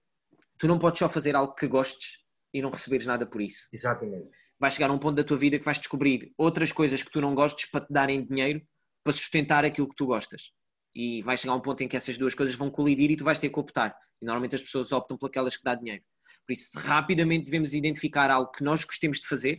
[0.63, 2.19] tu não podes só fazer algo que gostes
[2.53, 3.67] e não receberes nada por isso.
[3.73, 4.33] Exatamente.
[4.57, 7.19] Vai chegar a um ponto da tua vida que vais descobrir outras coisas que tu
[7.19, 8.61] não gostes para te darem dinheiro
[9.03, 10.51] para sustentar aquilo que tu gostas
[10.95, 13.39] e vai chegar um ponto em que essas duas coisas vão colidir e tu vais
[13.39, 13.93] ter que optar.
[14.21, 16.01] E normalmente as pessoas optam por aquelas que dá dinheiro.
[16.47, 19.57] Por isso, rapidamente devemos identificar algo que nós gostemos de fazer,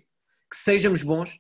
[0.51, 1.39] que sejamos bons,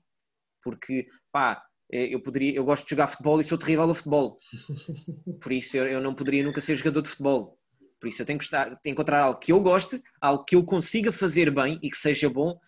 [0.63, 4.37] porque, pá, eh, eu, poderia, eu gosto de jogar futebol e sou terrível a futebol.
[5.41, 7.59] Por isso, eu, eu não poderia nunca ser jogador de futebol.
[8.05, 10.55] Por isso, eu tenho que, estar, tenho que encontrar algo que eu goste, algo que
[10.55, 12.61] eu consiga fazer bem e que seja bom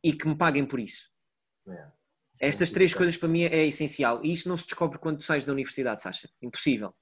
[0.00, 1.10] e que me paguem por isso.
[1.66, 1.92] Yeah.
[2.40, 4.24] Estas três coisas para mim é essencial.
[4.24, 6.30] E isto não se descobre quando tu sais da universidade, Sasha.
[6.40, 6.94] Impossível.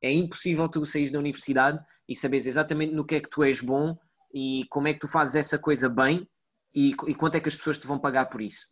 [0.00, 3.60] É impossível tu saís da universidade e saberes exatamente no que é que tu és
[3.60, 3.98] bom
[4.32, 6.24] e como é que tu fazes essa coisa bem
[6.72, 8.68] e, e quanto é que as pessoas te vão pagar por isso.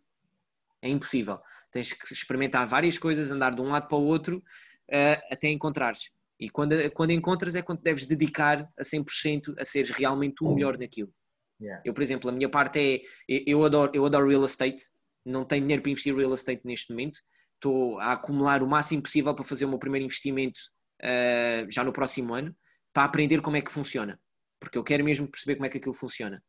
[0.81, 1.41] É impossível.
[1.73, 6.15] Tens que experimentar várias coisas, andar de um lado para o outro uh, até encontrares.
[6.39, 10.79] E quando, quando encontras é quando deves dedicar a 100% a seres realmente o melhor
[10.79, 11.13] naquilo.
[11.61, 11.83] Yeah.
[11.85, 14.83] Eu, por exemplo, a minha parte é, eu adoro, eu adoro real estate,
[15.25, 17.19] não tenho dinheiro para investir em real estate neste momento,
[17.55, 20.61] estou a acumular o máximo possível para fazer o meu primeiro investimento
[21.03, 22.55] uh, já no próximo ano,
[22.93, 24.21] para aprender como é que funciona,
[24.61, 26.43] porque eu quero mesmo perceber como é que aquilo funciona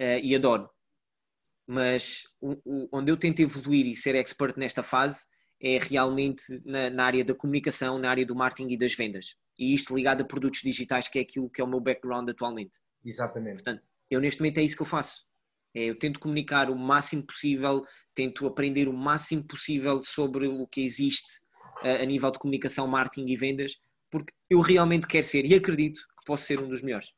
[0.00, 0.70] uh, e adoro.
[1.66, 5.26] Mas o, o, onde eu tento evoluir e ser expert nesta fase
[5.60, 9.36] é realmente na, na, área da comunicação, na área do marketing e das vendas.
[9.58, 12.78] E isto ligado a produtos digitais, que é aquilo que é o meu background atualmente.
[13.04, 13.62] Exatamente.
[13.62, 15.26] Portanto, eu neste momento é isso que eu faço.
[15.74, 17.84] É, eu tento comunicar o máximo possível,
[18.14, 21.42] tento aprender o máximo possível sobre o que existe
[21.82, 23.76] a, a nível de comunicação, marketing e vendas,
[24.10, 27.10] porque eu realmente quero ser e acredito que posso ser um dos melhores.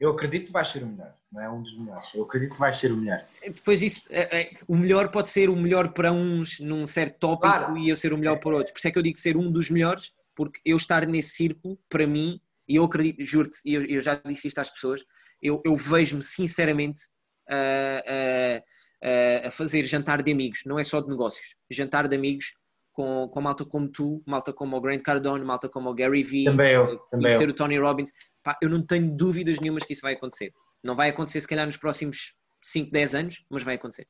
[0.00, 1.16] Eu acredito que vais ser o melhor.
[1.32, 2.08] Não é um dos melhores.
[2.14, 3.24] Eu acredito que vais ser o melhor.
[3.42, 7.48] Depois isso, é, é, o melhor pode ser o melhor para uns num certo tópico
[7.48, 7.78] claro.
[7.78, 8.72] e eu ser o melhor para outros.
[8.72, 11.78] Por isso é que eu digo ser um dos melhores, porque eu estar nesse círculo,
[11.88, 15.02] para mim, e eu acredito, juro-te, e eu, eu, já disse isto às pessoas,
[15.40, 17.00] eu, eu vejo-me sinceramente
[17.48, 18.62] a,
[19.02, 22.54] a, a, fazer jantar de amigos, não é só de negócios, jantar de amigos
[22.92, 26.44] com, com malta como tu, malta como o Grant Cardone, malta como o Gary Vee,
[26.44, 27.50] também eu, também conhecer eu.
[27.50, 28.12] o Tony Robbins,
[28.42, 30.52] Pá, eu não tenho dúvidas nenhumas que isso vai acontecer.
[30.82, 34.06] Não vai acontecer se calhar nos próximos 5, 10 anos, mas vai acontecer.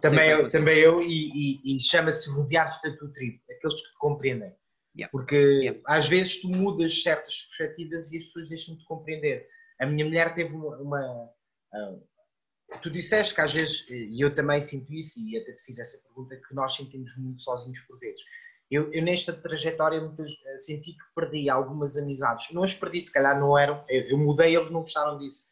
[0.00, 3.98] Também eu, também eu, e, e, e chama-se rodear-se da tua tribo, aqueles que te
[3.98, 4.54] compreendem.
[4.96, 5.10] Yeah.
[5.10, 5.80] Porque Yeah.
[5.86, 9.46] às vezes tu mudas certas perspectivas e as pessoas deixam-te compreender.
[9.80, 10.76] A minha mulher teve uma.
[10.76, 11.30] uma,
[11.72, 11.96] ah,
[12.82, 15.98] tu disseste que às vezes, e eu também sinto isso, e até te fiz essa
[16.02, 18.20] pergunta, que nós sentimos muito sozinhos por vezes.
[18.70, 22.52] Eu, eu nesta trajetória muitas, eh, senti que perdi algumas amizades.
[22.52, 23.82] Não as perdi, se calhar não eram.
[23.88, 25.44] Eu, eu mudei, eles não gostaram disso.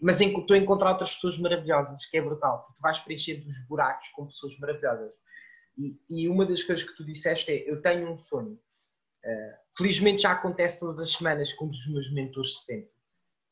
[0.00, 3.58] Mas estou a encontrar outras pessoas maravilhosas, que é brutal, porque tu vais preenchendo os
[3.68, 5.12] buracos com pessoas maravilhosas.
[5.76, 8.58] E, e uma das coisas que tu disseste é: eu tenho um sonho.
[9.26, 12.92] Eh, felizmente já acontece todas as semanas com um dos meus mentores sempre,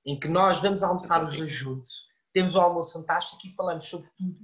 [0.06, 4.08] em que nós vamos almoçar os dois juntos, temos um almoço fantástico e falamos sobre
[4.16, 4.38] tudo,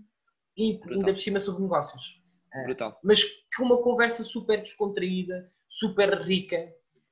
[0.56, 1.14] e ainda Brutal.
[1.14, 2.20] por cima sobre negócios
[2.64, 2.98] Brutal.
[3.04, 3.22] mas
[3.56, 6.68] com uma conversa super descontraída, super rica,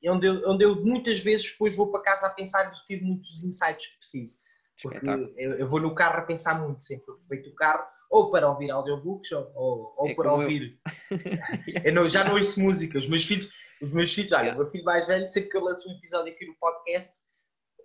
[0.06, 3.44] onde eu, onde eu muitas vezes depois vou para casa a pensar e tive muitos
[3.44, 4.38] insights que preciso.
[4.82, 5.06] Porque
[5.36, 8.70] eu, eu vou no carro a pensar muito sempre, aproveito o carro ou para ouvir
[8.70, 10.46] audiobooks ou, ou, ou É para como eu.
[10.46, 10.80] ouvir.
[11.84, 13.50] Eu não- já não ouço música, os meus filhos,
[13.82, 16.32] os meus filhos, olha, o meu filho mais velho, sempre que eu lanço um episódio
[16.32, 17.16] aqui no podcast,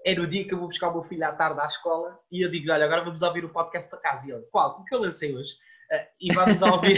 [0.06, 2.42] é no dia que eu vou buscar o meu filho à tarde à escola e
[2.46, 4.28] eu digo, olha, agora vamos ouvir o podcast para casa.
[4.28, 4.80] E ele, qual?
[4.80, 5.54] O que eu lancei hoje?
[5.92, 6.98] Ah, e vamos ouvir,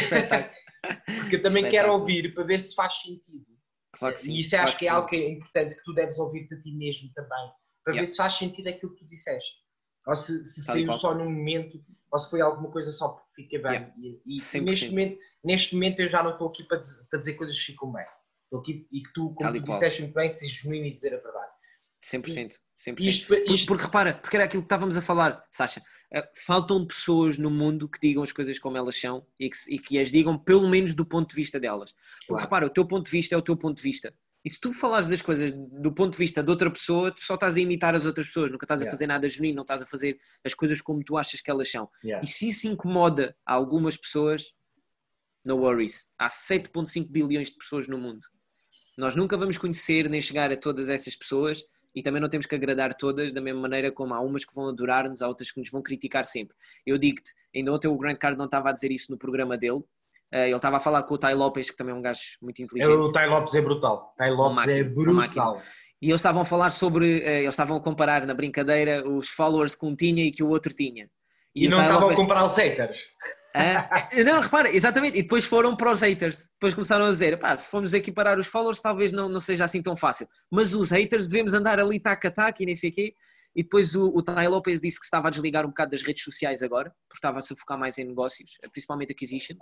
[1.21, 3.45] porque eu também quero ouvir para ver se faz sentido.
[3.97, 4.33] Claro que sim.
[4.33, 4.95] E isso claro acho que é sim.
[4.95, 7.29] algo que é importante que tu deves ouvir de ti mesmo também,
[7.83, 8.01] para Yeah.
[8.01, 9.64] ver se faz sentido aquilo que tu disseste.
[10.05, 10.99] Ou se, se saiu qual.
[10.99, 13.73] só num momento, ou se foi alguma coisa só porque fica bem.
[13.73, 13.93] Yeah.
[13.97, 14.61] E, e 100%.
[14.61, 17.65] neste, momento, neste momento eu já não estou aqui para dizer, para dizer coisas que
[17.65, 18.05] ficam bem.
[18.43, 21.17] Estou aqui e que tu, como tu disseste muito bem, sejas genuíno e dizer a
[21.17, 21.51] verdade.
[22.03, 22.53] 100%.
[22.75, 22.99] 100%.
[22.99, 25.81] Isto, Porque, isto, porque repara, porque era aquilo que estávamos a falar, Sasha.
[26.13, 29.79] eh, faltam pessoas no mundo que digam as coisas como elas são e que, e
[29.79, 31.93] que as digam pelo menos do ponto de vista delas.
[31.93, 32.43] Porque Claro.
[32.43, 34.13] repara, o teu ponto de vista é o teu ponto de vista.
[34.45, 37.33] E se tu falares das coisas do ponto de vista de outra pessoa, tu só
[37.33, 38.95] estás a imitar as outras pessoas, nunca estás a Yeah.
[38.95, 41.89] fazer nada genuíno, não estás a fazer as coisas como tu achas que elas são.
[42.03, 42.23] Yeah.
[42.23, 44.53] E se isso incomoda algumas pessoas,
[45.43, 46.07] no worries.
[46.17, 48.27] Há 7,5 bilhões de pessoas no mundo.
[48.97, 52.55] Nós nunca vamos conhecer nem chegar a todas essas pessoas e também não temos que
[52.55, 55.69] agradar todas da mesma maneira como há umas que vão adorar-nos, há outras que nos
[55.69, 56.55] vão criticar sempre.
[56.85, 59.81] Eu digo-te, ainda ontem o Grant Cardone estava a dizer isso no programa dele.
[60.35, 62.59] Eh, ele estava a falar com o Tai Lopes, que também é um gajo muito
[62.59, 62.91] É, inteligente.
[62.93, 64.13] o Tai Lopes é brutal.
[64.17, 65.61] Tai Lopes é máquina, uma brutal.
[66.01, 69.75] E eles estavam a falar sobre, eh, eles estavam a comparar na brincadeira os followers
[69.75, 71.09] que um tinha e que o outro tinha.
[71.55, 72.99] E, o não estavam a Lopes- comprar os haters.
[74.25, 75.17] Não, repara, exatamente.
[75.17, 76.49] E depois foram para os haters.
[76.55, 79.81] Depois começaram a dizer: pá, se formos equiparar os followers, talvez não, não seja assim
[79.81, 80.27] tão fácil.
[80.51, 83.15] Mas os haters devemos andar ali tac a tac e nem sei o quê.
[83.55, 86.21] E depois o, o Tai Lopes disse que estava a desligar um bocado das redes
[86.25, 89.59] sociais agora, porque estava a se focar mais em negócios, principalmente acquisitions.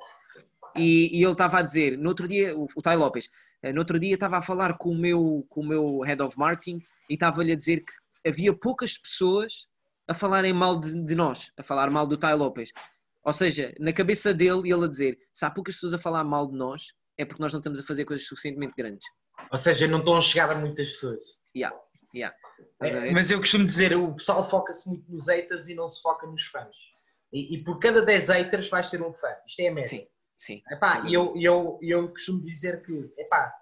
[0.75, 3.29] E, e ele estava a dizer, no outro dia, o, o Tai Lopes,
[3.61, 6.37] eh, no outro dia estava a falar com o meu, com o meu head of
[6.37, 9.67] marketing e estava-lhe a dizer que havia poucas pessoas
[10.07, 12.71] a falarem mal de, de nós, a falar mal do Tai Lopes.
[13.23, 16.47] Ou seja, na cabeça dele, ele a dizer: se há poucas pessoas a falar mal
[16.47, 19.05] de nós, é porque nós não estamos a fazer coisas suficientemente grandes.
[19.49, 21.23] Ou seja, não estão a chegar a muitas pessoas.
[21.55, 21.75] Yeah,
[22.13, 22.35] yeah.
[22.81, 26.27] É, mas eu costumo dizer, o pessoal foca-se muito nos haters e não se foca
[26.27, 26.75] nos fãs.
[27.31, 29.29] E, e por cada 10 haters vais ter um fã.
[29.47, 29.89] Isto é a média.
[29.89, 30.61] Sim, sim.
[30.69, 31.09] Epá, Sim.
[31.09, 33.53] e eu, eu, eu costumo dizer que, epá,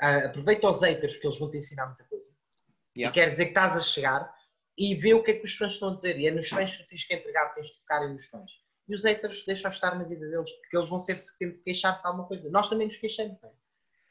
[0.00, 2.30] ah, aproveita os haters porque eles vão te ensinar muita coisa.
[2.96, 3.10] Yeah.
[3.10, 4.32] E quer dizer que estás a chegar
[4.76, 6.18] e vê o que é que os fãs estão a dizer.
[6.18, 8.50] E é nos fãs que tu tens que entregar, tens de focar nos fãs.
[8.88, 11.16] E os haters deixam estar na vida deles, porque eles vão ser
[11.64, 12.50] queixar-se de alguma coisa.
[12.50, 13.52] Nós também nos queixamos, não é?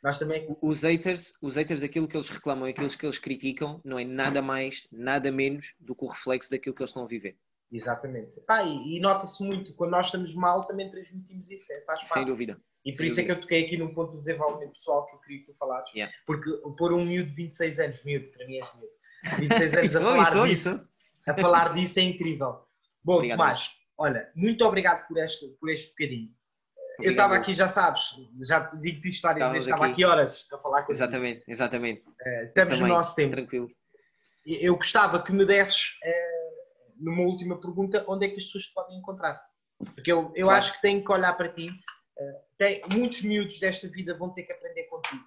[0.01, 0.45] Nós também.
[0.61, 4.41] Os haters, os haters, aquilo que eles reclamam aquilo que eles criticam, não é nada
[4.41, 7.37] mais, nada menos do que o reflexo daquilo que eles estão a viver.
[7.75, 8.39] Exatamente.
[8.41, 11.73] Pá, e, e nota-se muito, quando nós estamos mal, também transmitimos isso.
[11.73, 12.25] É, faz Sem parte.
[12.27, 12.57] dúvida.
[12.85, 13.39] E por Sem isso é que dúvida.
[13.39, 15.93] eu toquei aqui num ponto de desenvolvimento pessoal que eu queria que tu falasses.
[15.93, 16.13] Yeah.
[16.25, 19.99] Porque pôr um miúdo de 26 anos, miúdo, para mim é miúdo, 26 anos a
[19.99, 20.89] Isso, falar isso, disso, isso.
[21.29, 22.59] a falar disso é incrível.
[23.03, 23.37] Bom, Obrigado.
[23.39, 26.29] Tomás, olha, muito obrigado por este, por este bocadinho.
[26.29, 27.11] eu Obrigado.
[27.13, 28.01] estava aqui, já sabes,
[28.45, 30.05] já digo-te isto várias vezes, estava aqui.
[30.05, 32.03] horas a falar com Exatamente, exatamente.
[32.47, 33.31] Estamos no Também, nosso tempo.
[33.31, 33.69] Tranquilo.
[34.45, 36.22] Eu gostava que me desses, eh,
[37.03, 39.41] numa última pergunta, onde é que as pessoas te podem encontrar?
[39.93, 40.57] Porque eu, eu Claro.
[40.59, 41.69] acho que tenho que olhar para ti.
[42.17, 45.23] eh, tem, muitos miúdos desta vida vão ter que aprender contigo.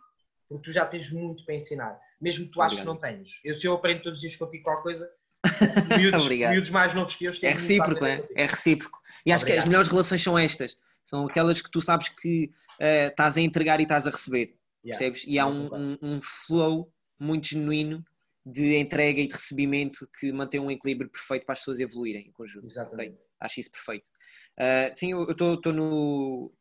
[0.49, 1.99] Porque tu já tens muito para ensinar.
[2.20, 3.41] Mesmo que tu achas que não tenhas.
[3.45, 5.11] Eu, se eu aprendo todos os dias contigo qualquer coisa,
[5.99, 8.24] Miúdos, miúdos mais novos que eu têm É recíproco, é?
[8.35, 8.99] É recíproco.
[9.24, 10.77] E acho que as melhores relações são estas.
[11.05, 14.57] São aquelas que tu sabes que eh, estás a entregar e estás a receber.
[14.85, 14.99] Yeah.
[14.99, 15.24] Percebes?
[15.27, 18.05] E há Eu um, um, um flow muito genuíno
[18.47, 22.32] de entrega e de recebimento que mantém um equilíbrio perfeito para as pessoas evoluírem em
[22.32, 22.64] conjunto.
[22.64, 23.14] Exatamente.
[23.14, 23.26] Okay?
[23.40, 24.09] Acho isso perfeito.
[24.57, 26.53] Uh, sim, eu estou no.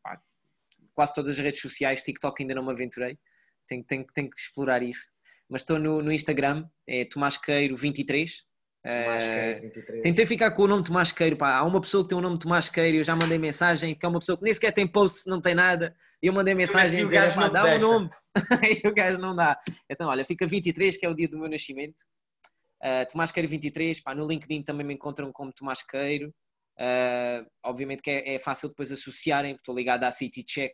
[0.95, 3.19] Quase todas as redes sociais, TikTok ainda não me aventurei,
[3.67, 5.11] tenho, tenho, tenho que explorar isso.
[5.47, 8.31] Mas estou no, no Instagram, é Tomás Queiro23,
[8.85, 11.55] Masqueiro, eh, uh, tentei ficar com o nome Tomás Queiro, pá.
[11.55, 14.05] Há uma pessoa que tem o nome Tomás Queiro e eu já mandei mensagem, que
[14.05, 15.95] é uma pessoa que nem sequer tem post, não tem nada.
[16.21, 18.09] E eu mandei mensagem eu dizer, pá, dá o nome.
[18.83, 19.59] e o gajo não dá.
[19.89, 22.03] Então, olha, fica 23, que é o dia do meu nascimento.
[22.83, 26.29] Uh, Tomás Queiro 23, pá, no LinkedIn também me encontram como Tomás Queiro.
[26.77, 30.73] Uh, eh, obviamente que é, é, fácil depois associarem, porque estou ligado à City Check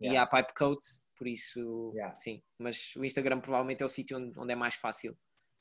[0.00, 0.14] yeah.
[0.14, 0.78] e à Pipecoat,
[1.18, 2.16] por isso, yeah.
[2.16, 2.40] sim.
[2.56, 5.14] Mas o Instagram provavelmente é o sítio onde, onde é mais fácil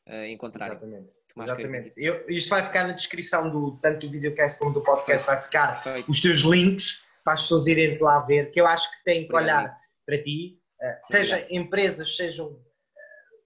[0.09, 0.65] uh, encontrar.
[0.65, 1.15] Exatamente.
[1.37, 1.93] Exatamente.
[1.97, 5.83] Eu, isto vai ficar na descrição do tanto do videocast como do podcast, vai ficar
[5.83, 6.11] Perfeito.
[6.11, 9.33] os teus links para as pessoas irem lá ver, que eu acho que têm que
[9.33, 12.59] Obrigado, olhar para ti, eh, seja empresas, sejam.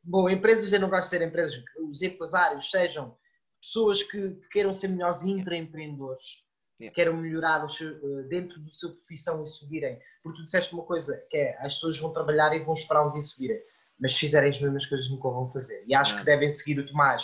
[0.04, 3.16] Bom, empresas eu não gosto de ser empresas, os empresários sejam
[3.62, 6.44] pessoas que queiram ser melhores intraempreendedores,
[6.80, 6.94] Yeah.
[6.96, 10.00] queiram melhorar eh, dentro da sua profissão e subirem.
[10.22, 13.12] Porque tu disseste uma coisa, que é as pessoas vão trabalhar e vão esperar um
[13.12, 13.62] dia subirem,
[14.00, 15.84] mas se fizerem as mesmas coisas nunca vão fazer.
[15.88, 16.20] E acho Ah.
[16.20, 17.24] que devem seguir o Tomás,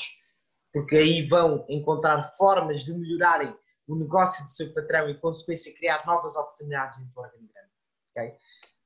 [0.73, 3.53] porque aí vão encontrar formas de melhorarem
[3.87, 7.69] o negócio do seu patrão e, consequência, criar novas oportunidades do organigrama.
[8.15, 8.33] ok?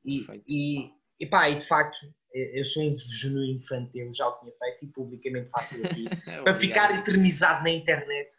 [0.06, 1.98] E, e, e pá, e de facto,
[2.34, 3.62] eu sou um genuíno
[3.92, 6.06] teu, já o tinha feito e publicamente faço aqui,
[6.44, 8.32] para ficar eternizado na internet.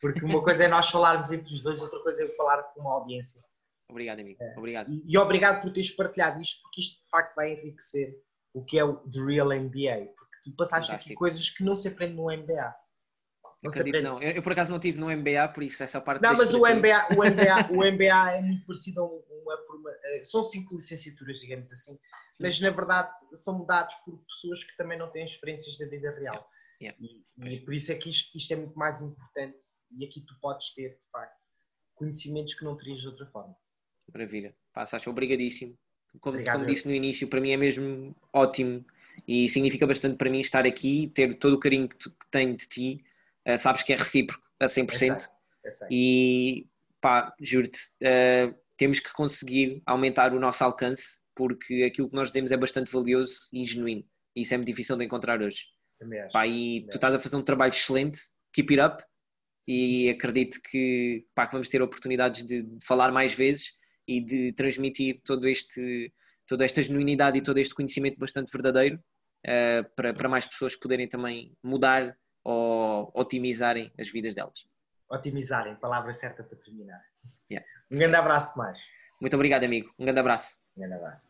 [0.00, 2.80] Porque uma coisa é nós falarmos entre os dois, outra coisa é eu falar com
[2.80, 3.42] uma audiência.
[3.90, 4.38] Obrigado, amigo.
[4.56, 4.90] Obrigado.
[4.90, 8.14] E, e obrigado por teres partilhado isto, porque isto de facto vai enriquecer
[8.54, 10.12] o que é o The Real MBA.
[10.16, 11.18] Porque tu passaste aqui Fantástico.
[11.18, 12.74] coisas que não se aprende no MBA.
[13.62, 14.02] Não se aprende.
[14.02, 14.22] não.
[14.22, 16.22] Eu, eu, por acaso não tive no MBA, por isso essa parte.
[16.22, 16.58] Não, mas o.
[16.60, 19.90] MBA, o, MBA, o MBA é muito parecido a um- uma forma.
[20.04, 21.98] eh, São cinco licenciaturas, digamos assim,
[22.38, 26.48] mas na verdade são dados por pessoas que também não têm experiências da vida real.
[26.80, 26.96] Yeah.
[27.02, 27.24] E,
[27.56, 29.58] e por isso é que isto, isto é muito mais importante
[29.90, 31.36] e aqui tu podes ter, de facto,
[31.96, 33.56] conhecimentos que não terias de outra forma.
[34.14, 34.54] Maravilha.
[34.72, 35.76] Pá, Sasha, obrigadíssimo.
[36.20, 38.84] Como, Obrigado, como disse no início, para mim é mesmo ótimo
[39.26, 42.56] e significa bastante para mim estar aqui, ter todo o carinho que, tu, que tenho
[42.56, 43.04] de ti.
[43.44, 44.88] Eh, sabes que é recíproco a 100%.
[44.92, 45.08] Eu sei,
[45.64, 45.88] eu sei.
[45.90, 46.66] E
[47.00, 52.50] pá, juro-te, eh, temos que conseguir aumentar o nosso alcance porque aquilo que nós dizemos
[52.50, 54.04] é bastante valioso e genuíno.
[54.34, 55.66] E isso é muito difícil de encontrar hoje.
[56.00, 56.32] Acho.
[56.32, 58.20] Pá, e tu estás a fazer um trabalho excelente,
[58.52, 59.04] keep it up.
[59.66, 63.77] E acredito que, pá, que vamos ter oportunidades de, de falar mais vezes
[64.08, 66.12] e de transmitir todo este,
[66.46, 68.98] toda esta genuinidade e todo este conhecimento bastante verdadeiro
[69.44, 74.66] eh, para, para mais pessoas poderem também mudar ou otimizarem as vidas delas.
[75.10, 77.02] Otimizarem, palavra certa para terminar.
[77.50, 77.66] Yeah.
[77.90, 78.78] Um grande abraço, Tomás.
[79.20, 79.92] Muito obrigado, amigo.
[79.98, 80.60] Um grande abraço.
[80.76, 81.28] Um grande abraço.